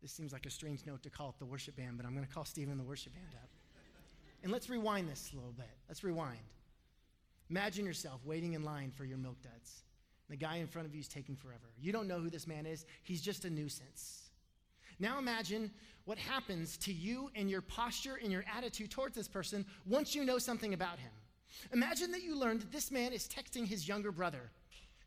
This 0.01 0.11
seems 0.11 0.31
like 0.31 0.45
a 0.45 0.51
strange 0.51 0.85
note 0.85 1.01
to 1.03 1.09
call 1.09 1.29
it 1.29 1.39
the 1.39 1.45
worship 1.45 1.77
band, 1.77 1.97
but 1.97 2.05
I'm 2.05 2.13
going 2.13 2.25
to 2.25 2.31
call 2.31 2.45
Stephen 2.45 2.77
the 2.77 2.83
worship 2.83 3.13
band 3.13 3.33
up. 3.35 3.49
And 4.43 4.51
let's 4.51 4.69
rewind 4.69 5.09
this 5.09 5.31
a 5.33 5.35
little 5.35 5.51
bit. 5.51 5.71
Let's 5.89 6.03
rewind. 6.03 6.37
Imagine 7.49 7.85
yourself 7.85 8.21
waiting 8.23 8.53
in 8.53 8.63
line 8.63 8.91
for 8.91 9.03
your 9.03 9.17
milk 9.17 9.41
duds. 9.41 9.83
The 10.29 10.35
guy 10.35 10.57
in 10.57 10.67
front 10.67 10.87
of 10.87 10.93
you 10.93 11.01
is 11.01 11.07
taking 11.07 11.35
forever. 11.35 11.71
You 11.79 11.91
don't 11.91 12.07
know 12.07 12.19
who 12.19 12.29
this 12.29 12.45
man 12.45 12.65
is, 12.65 12.85
he's 13.03 13.21
just 13.21 13.45
a 13.45 13.49
nuisance. 13.49 14.24
Now 14.99 15.19
imagine 15.19 15.71
what 16.05 16.17
happens 16.17 16.77
to 16.77 16.93
you 16.93 17.29
and 17.35 17.49
your 17.49 17.61
posture 17.61 18.19
and 18.21 18.31
your 18.31 18.45
attitude 18.55 18.91
towards 18.91 19.15
this 19.15 19.27
person 19.27 19.65
once 19.85 20.15
you 20.15 20.23
know 20.23 20.37
something 20.37 20.73
about 20.73 20.99
him. 20.99 21.11
Imagine 21.73 22.11
that 22.11 22.23
you 22.23 22.35
learned 22.35 22.61
that 22.61 22.71
this 22.71 22.91
man 22.91 23.13
is 23.13 23.27
texting 23.27 23.65
his 23.65 23.87
younger 23.87 24.11
brother 24.11 24.51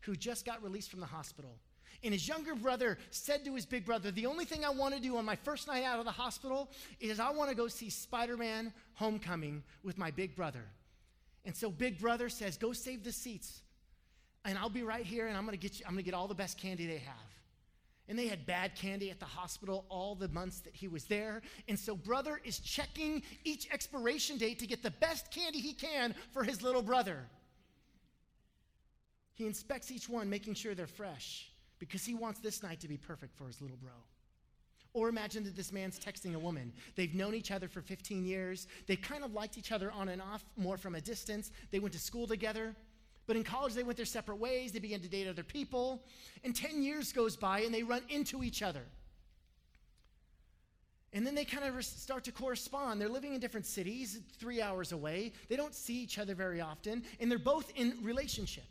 who 0.01 0.15
just 0.15 0.45
got 0.45 0.61
released 0.63 0.89
from 0.91 0.99
the 0.99 1.05
hospital. 1.05 1.55
And 2.03 2.13
his 2.13 2.27
younger 2.27 2.55
brother 2.55 2.97
said 3.11 3.43
to 3.45 3.55
his 3.55 3.65
big 3.65 3.85
brother, 3.85 4.11
The 4.11 4.25
only 4.25 4.45
thing 4.45 4.63
I 4.63 4.69
want 4.69 4.95
to 4.95 5.01
do 5.01 5.17
on 5.17 5.25
my 5.25 5.35
first 5.35 5.67
night 5.67 5.83
out 5.83 5.99
of 5.99 6.05
the 6.05 6.11
hospital 6.11 6.69
is 6.99 7.19
I 7.19 7.31
want 7.31 7.49
to 7.49 7.55
go 7.55 7.67
see 7.67 7.89
Spider 7.89 8.37
Man 8.37 8.71
Homecoming 8.93 9.63
with 9.83 9.97
my 9.97 10.11
big 10.11 10.35
brother. 10.35 10.63
And 11.45 11.55
so 11.55 11.69
big 11.69 11.99
brother 11.99 12.29
says, 12.29 12.57
Go 12.57 12.71
save 12.71 13.03
the 13.03 13.11
seats. 13.11 13.61
And 14.45 14.57
I'll 14.57 14.69
be 14.69 14.83
right 14.83 15.05
here 15.05 15.27
and 15.27 15.35
I'm 15.35 15.43
gonna 15.43 15.57
get 15.57 15.79
you, 15.79 15.85
I'm 15.85 15.93
gonna 15.93 16.03
get 16.03 16.13
all 16.13 16.27
the 16.27 16.35
best 16.35 16.57
candy 16.57 16.87
they 16.87 16.99
have. 16.99 17.38
And 18.09 18.17
they 18.17 18.27
had 18.27 18.47
bad 18.47 18.75
candy 18.75 19.11
at 19.11 19.19
the 19.19 19.25
hospital 19.25 19.85
all 19.87 20.15
the 20.15 20.27
months 20.29 20.59
that 20.61 20.75
he 20.75 20.87
was 20.87 21.05
there. 21.05 21.43
And 21.67 21.77
so 21.77 21.95
brother 21.95 22.41
is 22.43 22.57
checking 22.59 23.21
each 23.43 23.71
expiration 23.71 24.37
date 24.37 24.59
to 24.59 24.67
get 24.67 24.81
the 24.81 24.91
best 24.91 25.31
candy 25.31 25.59
he 25.59 25.73
can 25.73 26.15
for 26.31 26.43
his 26.43 26.63
little 26.63 26.81
brother. 26.81 27.19
He 29.35 29.45
inspects 29.45 29.91
each 29.91 30.09
one, 30.09 30.29
making 30.29 30.55
sure 30.55 30.75
they're 30.75 30.87
fresh, 30.87 31.49
because 31.77 32.03
he 32.03 32.15
wants 32.15 32.39
this 32.39 32.61
night 32.61 32.81
to 32.81 32.89
be 32.89 32.97
perfect 32.97 33.37
for 33.37 33.45
his 33.45 33.61
little 33.61 33.77
bro. 33.77 33.91
Or 34.93 35.07
imagine 35.07 35.43
that 35.43 35.55
this 35.55 35.71
man's 35.71 35.99
texting 35.99 36.33
a 36.33 36.39
woman. 36.39 36.73
They've 36.95 37.13
known 37.13 37.35
each 37.35 37.51
other 37.51 37.67
for 37.67 37.81
15 37.81 38.25
years. 38.25 38.67
They 38.87 38.95
kind 38.95 39.23
of 39.23 39.33
liked 39.33 39.57
each 39.57 39.71
other 39.71 39.91
on 39.91 40.09
and 40.09 40.21
off, 40.21 40.43
more 40.57 40.77
from 40.77 40.95
a 40.95 41.01
distance. 41.01 41.51
They 41.69 41.79
went 41.79 41.93
to 41.93 41.99
school 41.99 42.25
together. 42.25 42.75
But 43.29 43.35
in 43.35 43.43
college, 43.43 43.75
they 43.75 43.83
went 43.83 43.95
their 43.95 44.07
separate 44.07 44.37
ways. 44.37 44.71
They 44.71 44.79
began 44.79 45.01
to 45.01 45.07
date 45.07 45.27
other 45.27 45.43
people. 45.43 46.01
And 46.43 46.55
10 46.55 46.81
years 46.81 47.13
goes 47.13 47.35
by 47.35 47.59
and 47.59 47.71
they 47.71 47.83
run 47.83 48.01
into 48.09 48.43
each 48.43 48.63
other. 48.63 48.81
And 51.13 51.27
then 51.27 51.35
they 51.35 51.45
kind 51.45 51.63
of 51.63 51.85
start 51.85 52.23
to 52.23 52.31
correspond. 52.31 52.99
They're 52.99 53.07
living 53.07 53.35
in 53.35 53.39
different 53.39 53.67
cities, 53.67 54.19
three 54.39 54.63
hours 54.63 54.93
away. 54.93 55.33
They 55.47 55.57
don't 55.57 55.75
see 55.75 56.01
each 56.01 56.17
other 56.17 56.33
very 56.33 56.59
often, 56.59 57.03
and 57.19 57.29
they're 57.29 57.37
both 57.37 57.71
in 57.75 57.99
relationship. 58.01 58.65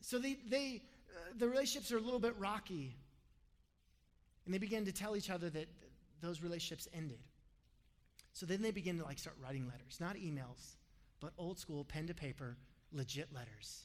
So 0.00 0.18
they, 0.18 0.36
they 0.48 0.82
uh, 1.14 1.34
the 1.38 1.48
relationships 1.48 1.92
are 1.92 1.98
a 1.98 2.02
little 2.02 2.18
bit 2.18 2.34
rocky. 2.36 2.96
And 4.44 4.52
they 4.52 4.58
begin 4.58 4.84
to 4.86 4.92
tell 4.92 5.16
each 5.16 5.30
other 5.30 5.50
that 5.50 5.68
those 6.20 6.42
relationships 6.42 6.88
ended. 6.92 7.20
So 8.32 8.44
then 8.44 8.60
they 8.60 8.72
begin 8.72 8.98
to 8.98 9.04
like 9.04 9.20
start 9.20 9.36
writing 9.40 9.68
letters, 9.68 9.98
not 10.00 10.16
emails, 10.16 10.74
but 11.20 11.32
old 11.38 11.60
school 11.60 11.84
pen 11.84 12.08
to 12.08 12.14
paper, 12.14 12.56
legit 12.92 13.32
letters. 13.34 13.84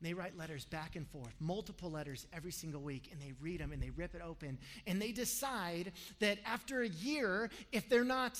And 0.00 0.08
they 0.08 0.14
write 0.14 0.36
letters 0.36 0.64
back 0.64 0.94
and 0.96 1.06
forth, 1.08 1.34
multiple 1.40 1.90
letters 1.90 2.26
every 2.32 2.52
single 2.52 2.80
week, 2.80 3.08
and 3.10 3.20
they 3.20 3.32
read 3.40 3.60
them 3.60 3.72
and 3.72 3.82
they 3.82 3.90
rip 3.90 4.14
it 4.14 4.22
open. 4.24 4.58
And 4.86 5.02
they 5.02 5.12
decide 5.12 5.92
that 6.20 6.38
after 6.44 6.82
a 6.82 6.88
year, 6.88 7.50
if 7.72 7.88
they're 7.88 8.04
not 8.04 8.38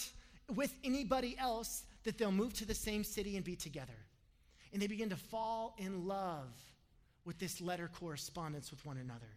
with 0.54 0.72
anybody 0.84 1.36
else, 1.38 1.84
that 2.04 2.16
they'll 2.16 2.32
move 2.32 2.54
to 2.54 2.64
the 2.64 2.74
same 2.74 3.02
city 3.02 3.36
and 3.36 3.44
be 3.44 3.56
together. 3.56 3.92
And 4.72 4.80
they 4.80 4.86
begin 4.86 5.10
to 5.10 5.16
fall 5.16 5.74
in 5.78 6.06
love 6.06 6.54
with 7.24 7.38
this 7.38 7.60
letter 7.60 7.90
correspondence 7.92 8.70
with 8.70 8.84
one 8.86 8.96
another. 8.96 9.36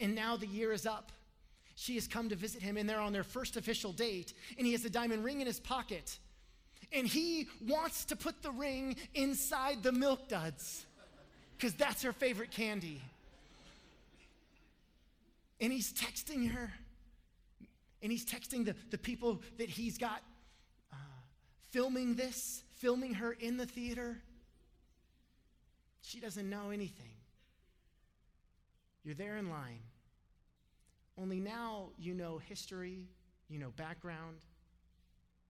And 0.00 0.14
now 0.14 0.36
the 0.36 0.46
year 0.46 0.72
is 0.72 0.86
up. 0.86 1.12
She 1.76 1.94
has 1.94 2.06
come 2.06 2.28
to 2.28 2.36
visit 2.36 2.62
him, 2.62 2.76
and 2.76 2.88
they're 2.88 3.00
on 3.00 3.12
their 3.12 3.24
first 3.24 3.56
official 3.56 3.92
date, 3.92 4.34
and 4.58 4.66
he 4.66 4.72
has 4.72 4.84
a 4.84 4.90
diamond 4.90 5.24
ring 5.24 5.40
in 5.40 5.46
his 5.46 5.60
pocket. 5.60 6.18
And 6.94 7.06
he 7.06 7.48
wants 7.66 8.04
to 8.06 8.16
put 8.16 8.42
the 8.42 8.52
ring 8.52 8.96
inside 9.14 9.82
the 9.82 9.92
milk 9.92 10.28
duds 10.28 10.86
because 11.56 11.74
that's 11.74 12.02
her 12.02 12.12
favorite 12.12 12.52
candy. 12.52 13.02
And 15.60 15.72
he's 15.72 15.92
texting 15.92 16.52
her. 16.52 16.72
And 18.02 18.12
he's 18.12 18.24
texting 18.24 18.64
the, 18.64 18.76
the 18.90 18.98
people 18.98 19.42
that 19.58 19.68
he's 19.68 19.98
got 19.98 20.22
uh, 20.92 20.96
filming 21.70 22.14
this, 22.14 22.62
filming 22.76 23.14
her 23.14 23.32
in 23.32 23.56
the 23.56 23.66
theater. 23.66 24.18
She 26.02 26.20
doesn't 26.20 26.48
know 26.48 26.70
anything. 26.70 27.14
You're 29.04 29.14
there 29.14 29.36
in 29.36 29.50
line. 29.50 29.80
Only 31.16 31.40
now 31.40 31.90
you 31.98 32.14
know 32.14 32.38
history, 32.38 33.06
you 33.48 33.58
know 33.58 33.70
background, 33.76 34.38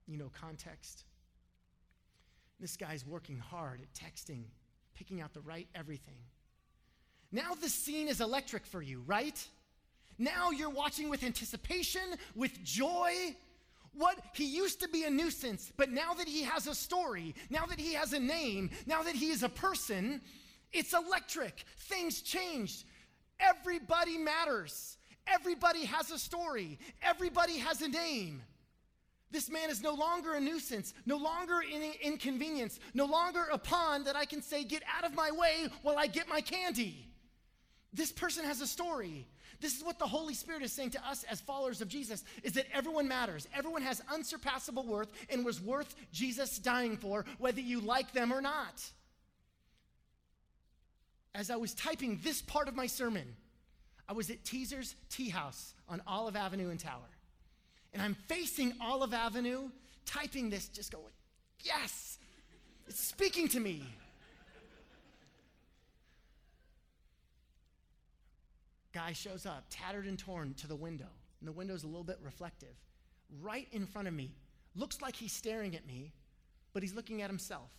you 0.06 0.16
know 0.16 0.30
context. 0.40 1.04
This 2.60 2.76
guy's 2.76 3.06
working 3.06 3.38
hard 3.38 3.80
at 3.80 3.92
texting, 3.92 4.44
picking 4.94 5.20
out 5.20 5.34
the 5.34 5.40
right 5.40 5.68
everything. 5.74 6.18
Now 7.32 7.54
the 7.54 7.68
scene 7.68 8.08
is 8.08 8.20
electric 8.20 8.64
for 8.66 8.80
you, 8.80 9.02
right? 9.06 9.46
Now 10.18 10.50
you're 10.50 10.70
watching 10.70 11.08
with 11.08 11.24
anticipation, 11.24 12.02
with 12.34 12.62
joy. 12.62 13.34
What 13.92 14.18
he 14.34 14.44
used 14.44 14.80
to 14.80 14.88
be 14.88 15.04
a 15.04 15.10
nuisance, 15.10 15.72
but 15.76 15.90
now 15.90 16.14
that 16.14 16.26
he 16.26 16.42
has 16.42 16.66
a 16.66 16.74
story, 16.74 17.34
now 17.48 17.64
that 17.66 17.78
he 17.78 17.94
has 17.94 18.12
a 18.12 18.18
name, 18.18 18.70
now 18.86 19.02
that 19.02 19.14
he 19.14 19.30
is 19.30 19.44
a 19.44 19.48
person, 19.48 20.20
it's 20.72 20.94
electric. 20.94 21.64
Things 21.78 22.20
changed. 22.20 22.84
Everybody 23.38 24.18
matters. 24.18 24.96
Everybody 25.26 25.84
has 25.86 26.10
a 26.10 26.18
story, 26.18 26.78
everybody 27.02 27.58
has 27.58 27.80
a 27.82 27.88
name. 27.88 28.42
This 29.30 29.50
man 29.50 29.70
is 29.70 29.82
no 29.82 29.94
longer 29.94 30.34
a 30.34 30.40
nuisance, 30.40 30.94
no 31.06 31.16
longer 31.16 31.60
an 31.60 31.92
inconvenience, 32.00 32.78
no 32.94 33.04
longer 33.04 33.46
a 33.52 33.58
pawn 33.58 34.04
that 34.04 34.14
I 34.14 34.24
can 34.24 34.42
say, 34.42 34.64
Get 34.64 34.82
out 34.96 35.04
of 35.04 35.14
my 35.14 35.30
way 35.32 35.66
while 35.82 35.98
I 35.98 36.06
get 36.06 36.28
my 36.28 36.40
candy. 36.40 37.08
This 37.92 38.12
person 38.12 38.44
has 38.44 38.60
a 38.60 38.66
story. 38.66 39.26
This 39.60 39.76
is 39.76 39.84
what 39.84 39.98
the 39.98 40.06
Holy 40.06 40.34
Spirit 40.34 40.62
is 40.62 40.72
saying 40.72 40.90
to 40.90 41.08
us 41.08 41.24
as 41.24 41.40
followers 41.40 41.80
of 41.80 41.88
Jesus 41.88 42.24
is 42.42 42.52
that 42.54 42.66
everyone 42.72 43.08
matters. 43.08 43.48
Everyone 43.54 43.82
has 43.82 44.02
unsurpassable 44.12 44.84
worth 44.84 45.10
and 45.30 45.44
was 45.44 45.60
worth 45.60 45.94
Jesus 46.12 46.58
dying 46.58 46.96
for, 46.96 47.24
whether 47.38 47.60
you 47.60 47.80
like 47.80 48.12
them 48.12 48.32
or 48.32 48.40
not. 48.40 48.84
As 51.34 51.50
I 51.50 51.56
was 51.56 51.74
typing 51.74 52.20
this 52.22 52.42
part 52.42 52.68
of 52.68 52.74
my 52.76 52.86
sermon, 52.86 53.36
I 54.08 54.12
was 54.12 54.28
at 54.28 54.44
Teaser's 54.44 54.94
Tea 55.08 55.30
House 55.30 55.74
on 55.88 56.02
Olive 56.06 56.36
Avenue 56.36 56.70
in 56.70 56.78
Tower. 56.78 57.13
And 57.94 58.02
I'm 58.02 58.14
facing 58.26 58.74
Olive 58.80 59.14
Avenue, 59.14 59.70
typing 60.04 60.50
this, 60.50 60.68
just 60.68 60.92
going, 60.92 61.04
yes, 61.60 62.18
it's 62.88 63.00
speaking 63.00 63.48
to 63.48 63.60
me. 63.60 63.84
Guy 68.92 69.12
shows 69.12 69.46
up, 69.46 69.64
tattered 69.70 70.06
and 70.06 70.18
torn, 70.18 70.54
to 70.54 70.66
the 70.66 70.76
window. 70.76 71.08
And 71.40 71.48
the 71.48 71.52
window's 71.52 71.84
a 71.84 71.86
little 71.86 72.04
bit 72.04 72.18
reflective. 72.22 72.74
Right 73.42 73.68
in 73.72 73.86
front 73.86 74.08
of 74.08 74.14
me. 74.14 74.34
Looks 74.76 75.00
like 75.00 75.16
he's 75.16 75.32
staring 75.32 75.74
at 75.76 75.86
me, 75.86 76.12
but 76.72 76.82
he's 76.82 76.94
looking 76.94 77.22
at 77.22 77.30
himself 77.30 77.70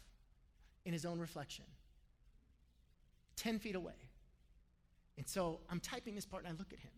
in 0.86 0.94
his 0.94 1.06
own 1.06 1.20
reflection. 1.20 1.66
10 3.36 3.60
feet 3.60 3.76
away. 3.76 3.94
And 5.18 5.28
so 5.28 5.60
I'm 5.70 5.80
typing 5.80 6.16
this 6.16 6.26
part 6.26 6.44
and 6.44 6.54
I 6.54 6.58
look 6.58 6.72
at 6.72 6.80
him. 6.80 6.92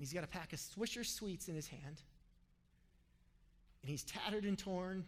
And 0.00 0.06
he's 0.06 0.14
got 0.14 0.24
a 0.24 0.28
pack 0.28 0.54
of 0.54 0.58
Swisher 0.58 1.04
Sweets 1.04 1.48
in 1.48 1.54
his 1.54 1.68
hand. 1.68 2.00
And 3.82 3.90
he's 3.90 4.02
tattered 4.02 4.44
and 4.44 4.58
torn. 4.58 5.04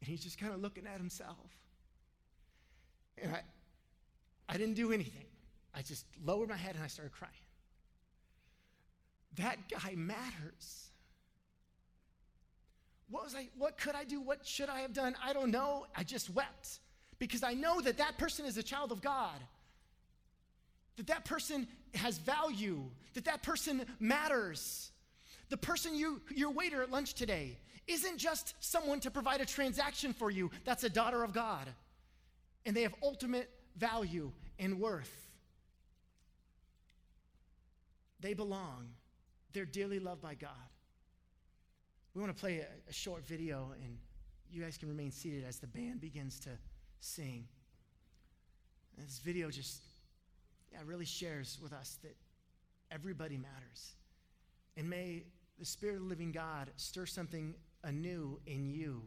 And 0.00 0.08
he's 0.08 0.24
just 0.24 0.40
kind 0.40 0.52
of 0.52 0.60
looking 0.60 0.88
at 0.92 0.98
himself. 0.98 1.54
And 3.22 3.30
I, 3.30 3.42
I 4.48 4.56
didn't 4.56 4.74
do 4.74 4.90
anything. 4.90 5.26
I 5.72 5.82
just 5.82 6.04
lowered 6.24 6.48
my 6.48 6.56
head 6.56 6.74
and 6.74 6.82
I 6.82 6.88
started 6.88 7.12
crying. 7.12 7.32
That 9.36 9.58
guy 9.70 9.94
matters. 9.94 10.90
What 13.08 13.22
was 13.22 13.36
I 13.36 13.50
what 13.56 13.78
could 13.78 13.94
I 13.94 14.02
do? 14.02 14.20
What 14.20 14.44
should 14.44 14.68
I 14.68 14.80
have 14.80 14.92
done? 14.92 15.14
I 15.24 15.32
don't 15.32 15.52
know. 15.52 15.86
I 15.94 16.02
just 16.02 16.28
wept 16.30 16.80
because 17.20 17.44
I 17.44 17.54
know 17.54 17.80
that 17.82 17.98
that 17.98 18.18
person 18.18 18.46
is 18.46 18.56
a 18.56 18.64
child 18.64 18.90
of 18.90 19.00
God. 19.00 19.38
That 20.96 21.08
that 21.08 21.24
person 21.24 21.66
has 21.94 22.18
value, 22.18 22.82
that 23.14 23.24
that 23.26 23.42
person 23.42 23.84
matters. 24.00 24.90
The 25.48 25.56
person 25.56 25.94
you 25.94 26.20
your 26.34 26.50
waiter 26.50 26.82
at 26.82 26.90
lunch 26.90 27.14
today 27.14 27.58
isn't 27.86 28.18
just 28.18 28.54
someone 28.60 29.00
to 29.00 29.10
provide 29.10 29.40
a 29.40 29.46
transaction 29.46 30.12
for 30.12 30.30
you. 30.30 30.50
That's 30.64 30.84
a 30.84 30.90
daughter 30.90 31.22
of 31.22 31.32
God. 31.32 31.68
And 32.64 32.76
they 32.76 32.82
have 32.82 32.94
ultimate 33.02 33.48
value 33.76 34.32
and 34.58 34.80
worth. 34.80 35.28
They 38.20 38.34
belong. 38.34 38.88
They're 39.52 39.64
dearly 39.64 40.00
loved 40.00 40.22
by 40.22 40.34
God. 40.34 40.50
We 42.14 42.20
want 42.20 42.34
to 42.34 42.40
play 42.40 42.58
a, 42.58 42.66
a 42.88 42.92
short 42.92 43.26
video, 43.26 43.72
and 43.84 43.98
you 44.50 44.62
guys 44.62 44.78
can 44.78 44.88
remain 44.88 45.10
seated 45.12 45.44
as 45.46 45.58
the 45.58 45.66
band 45.66 46.00
begins 46.00 46.40
to 46.40 46.50
sing. 47.00 47.46
This 48.98 49.18
video 49.18 49.50
just 49.50 49.82
yeah, 50.76 50.82
really 50.86 51.04
shares 51.04 51.58
with 51.62 51.72
us 51.72 51.98
that 52.02 52.16
everybody 52.90 53.36
matters. 53.36 53.94
And 54.76 54.88
may 54.88 55.24
the 55.58 55.64
Spirit 55.64 55.96
of 55.96 56.02
the 56.02 56.08
living 56.08 56.32
God 56.32 56.70
stir 56.76 57.06
something 57.06 57.54
anew 57.82 58.38
in 58.46 58.68
you 58.68 59.02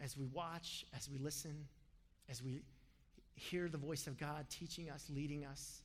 as 0.00 0.16
we 0.16 0.26
watch, 0.26 0.84
as 0.96 1.08
we 1.10 1.18
listen, 1.18 1.66
as 2.28 2.42
we 2.42 2.62
hear 3.34 3.68
the 3.68 3.78
voice 3.78 4.06
of 4.06 4.18
God 4.18 4.46
teaching 4.50 4.90
us, 4.90 5.06
leading 5.12 5.44
us, 5.44 5.82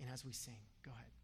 and 0.00 0.08
as 0.12 0.24
we 0.24 0.32
sing. 0.32 0.58
Go 0.84 0.92
ahead. 0.92 1.19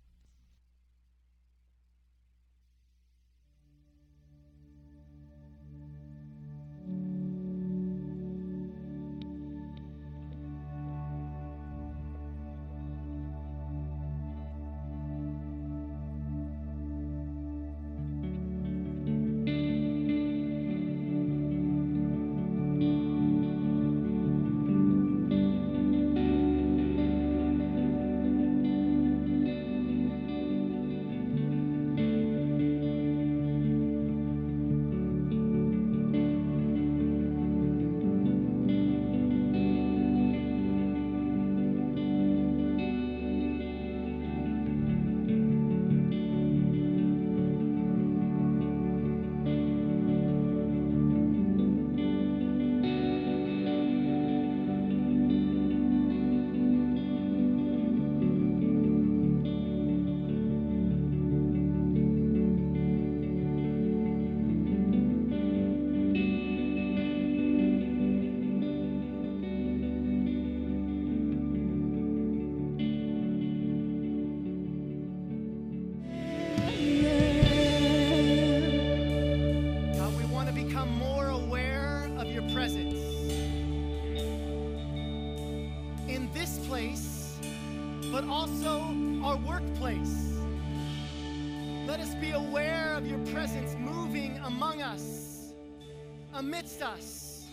Amidst 96.36 96.82
us, 96.82 97.46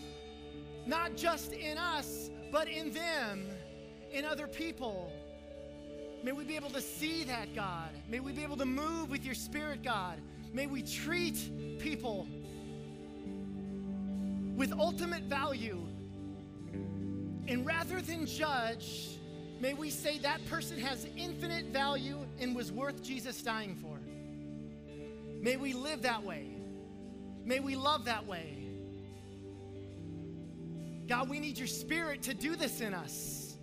not 0.86 1.16
just 1.16 1.52
in 1.52 1.78
us, 1.78 2.30
but 2.52 2.68
in 2.68 2.92
them, 2.92 3.46
in 4.12 4.24
other 4.24 4.46
people. 4.46 5.10
May 6.22 6.32
we 6.32 6.44
be 6.44 6.56
able 6.56 6.70
to 6.70 6.80
see 6.80 7.24
that, 7.24 7.54
God. 7.54 7.90
May 8.08 8.20
we 8.20 8.32
be 8.32 8.42
able 8.42 8.56
to 8.58 8.64
move 8.64 9.10
with 9.10 9.24
your 9.24 9.34
Spirit, 9.34 9.82
God. 9.82 10.18
May 10.52 10.66
we 10.66 10.82
treat 10.82 11.78
people 11.78 12.26
with 14.56 14.72
ultimate 14.72 15.24
value. 15.24 15.80
And 17.46 17.66
rather 17.66 18.00
than 18.00 18.26
judge, 18.26 19.13
may 19.60 19.74
we 19.74 19.90
say 19.90 20.18
that 20.18 20.44
person 20.46 20.78
has 20.78 21.06
infinite 21.16 21.66
value 21.66 22.18
and 22.40 22.54
was 22.54 22.72
worth 22.72 23.02
Jesus 23.02 23.42
dying 23.42 23.76
for. 23.76 23.98
May 25.40 25.56
we 25.56 25.72
live 25.72 26.02
that 26.02 26.22
way. 26.22 26.48
May 27.44 27.60
we 27.60 27.76
love 27.76 28.06
that 28.06 28.26
way. 28.26 28.64
God, 31.06 31.28
we 31.28 31.38
need 31.38 31.58
your 31.58 31.66
spirit 31.66 32.22
to 32.22 32.34
do 32.34 32.56
this 32.56 32.80
in 32.80 32.94
us. 32.94 33.56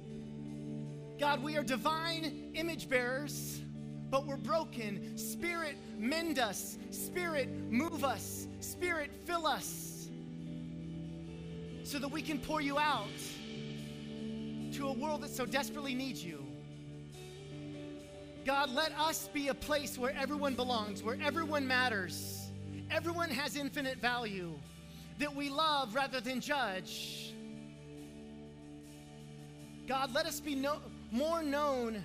God, 1.20 1.44
we 1.44 1.58
are 1.58 1.64
divine 1.64 2.52
image 2.54 2.88
bearers, 2.88 3.62
but 4.10 4.28
we're 4.28 4.38
broken. 4.38 5.18
Spirit, 5.18 5.76
mend 5.98 6.38
us. 6.38 6.78
Spirit, 6.92 7.50
move 7.72 8.04
us. 8.04 8.48
Spirit, 8.60 9.12
fill 9.26 9.48
us 9.48 9.92
so 11.84 12.00
that 12.00 12.08
we 12.08 12.22
can 12.22 12.40
pour 12.40 12.62
you 12.62 12.78
out 12.78 13.10
to 14.74 14.88
a 14.88 14.94
world 14.94 15.22
that 15.22 15.30
so 15.30 15.46
desperately 15.46 15.94
needs 15.94 16.24
you. 16.24 16.46
God, 18.46 18.70
let 18.72 18.92
us 18.98 19.30
be 19.34 19.50
a 19.50 19.54
place 19.54 19.98
where 19.98 20.16
everyone 20.18 20.56
belongs, 20.56 21.04
where 21.04 21.18
everyone 21.22 21.68
matters, 21.68 22.50
everyone 22.90 23.30
has 23.30 23.56
infinite 23.56 24.00
value, 24.00 24.54
that 25.20 25.36
we 25.36 25.50
love 25.50 25.94
rather 25.94 26.20
than 26.20 26.42
judge 26.42 27.32
God, 29.92 30.14
let 30.14 30.26
us 30.26 30.40
be 30.40 30.56
no, 30.56 30.78
more 31.12 31.44
known 31.44 32.02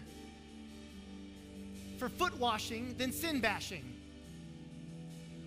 for 1.98 2.08
foot 2.08 2.36
washing 2.36 2.96
than 2.98 3.12
sin 3.12 3.40
bashing. 3.40 3.84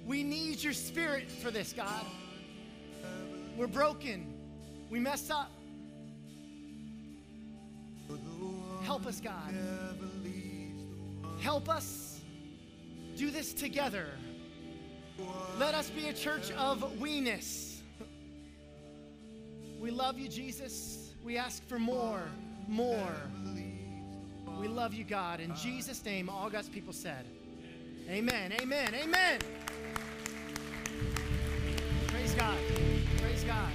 We 0.06 0.24
need 0.24 0.64
your 0.64 0.72
spirit 0.72 1.30
for 1.30 1.52
this, 1.52 1.74
God. 1.74 2.06
We're 3.58 3.68
broken. 3.68 4.34
We 4.90 5.00
mess 5.00 5.30
up. 5.30 5.52
Help 8.90 9.06
us, 9.06 9.22
God. 9.22 9.54
Help 11.42 11.70
us 11.70 12.22
do 13.16 13.30
this 13.30 13.54
together. 13.54 14.08
Let 15.60 15.76
us 15.76 15.92
be 15.92 16.08
a 16.08 16.14
church 16.14 16.50
of 16.54 17.00
weeness. 17.00 17.84
We 19.80 19.92
love 19.92 20.18
you, 20.18 20.28
Jesus. 20.28 21.12
We 21.24 21.38
ask 21.38 21.64
for 21.68 21.78
more, 21.78 22.24
more. 22.68 23.14
We 24.60 24.68
love 24.68 24.96
you, 24.96 25.04
God. 25.04 25.40
In 25.40 25.56
Jesus' 25.56 26.04
name, 26.04 26.28
all 26.28 26.50
God's 26.50 26.68
people 26.68 26.92
said, 26.92 27.28
Amen, 28.10 28.54
amen, 28.60 28.96
amen. 28.96 29.40
Praise 32.08 32.34
God. 32.34 32.58
Praise 33.20 33.44
God. 33.44 33.70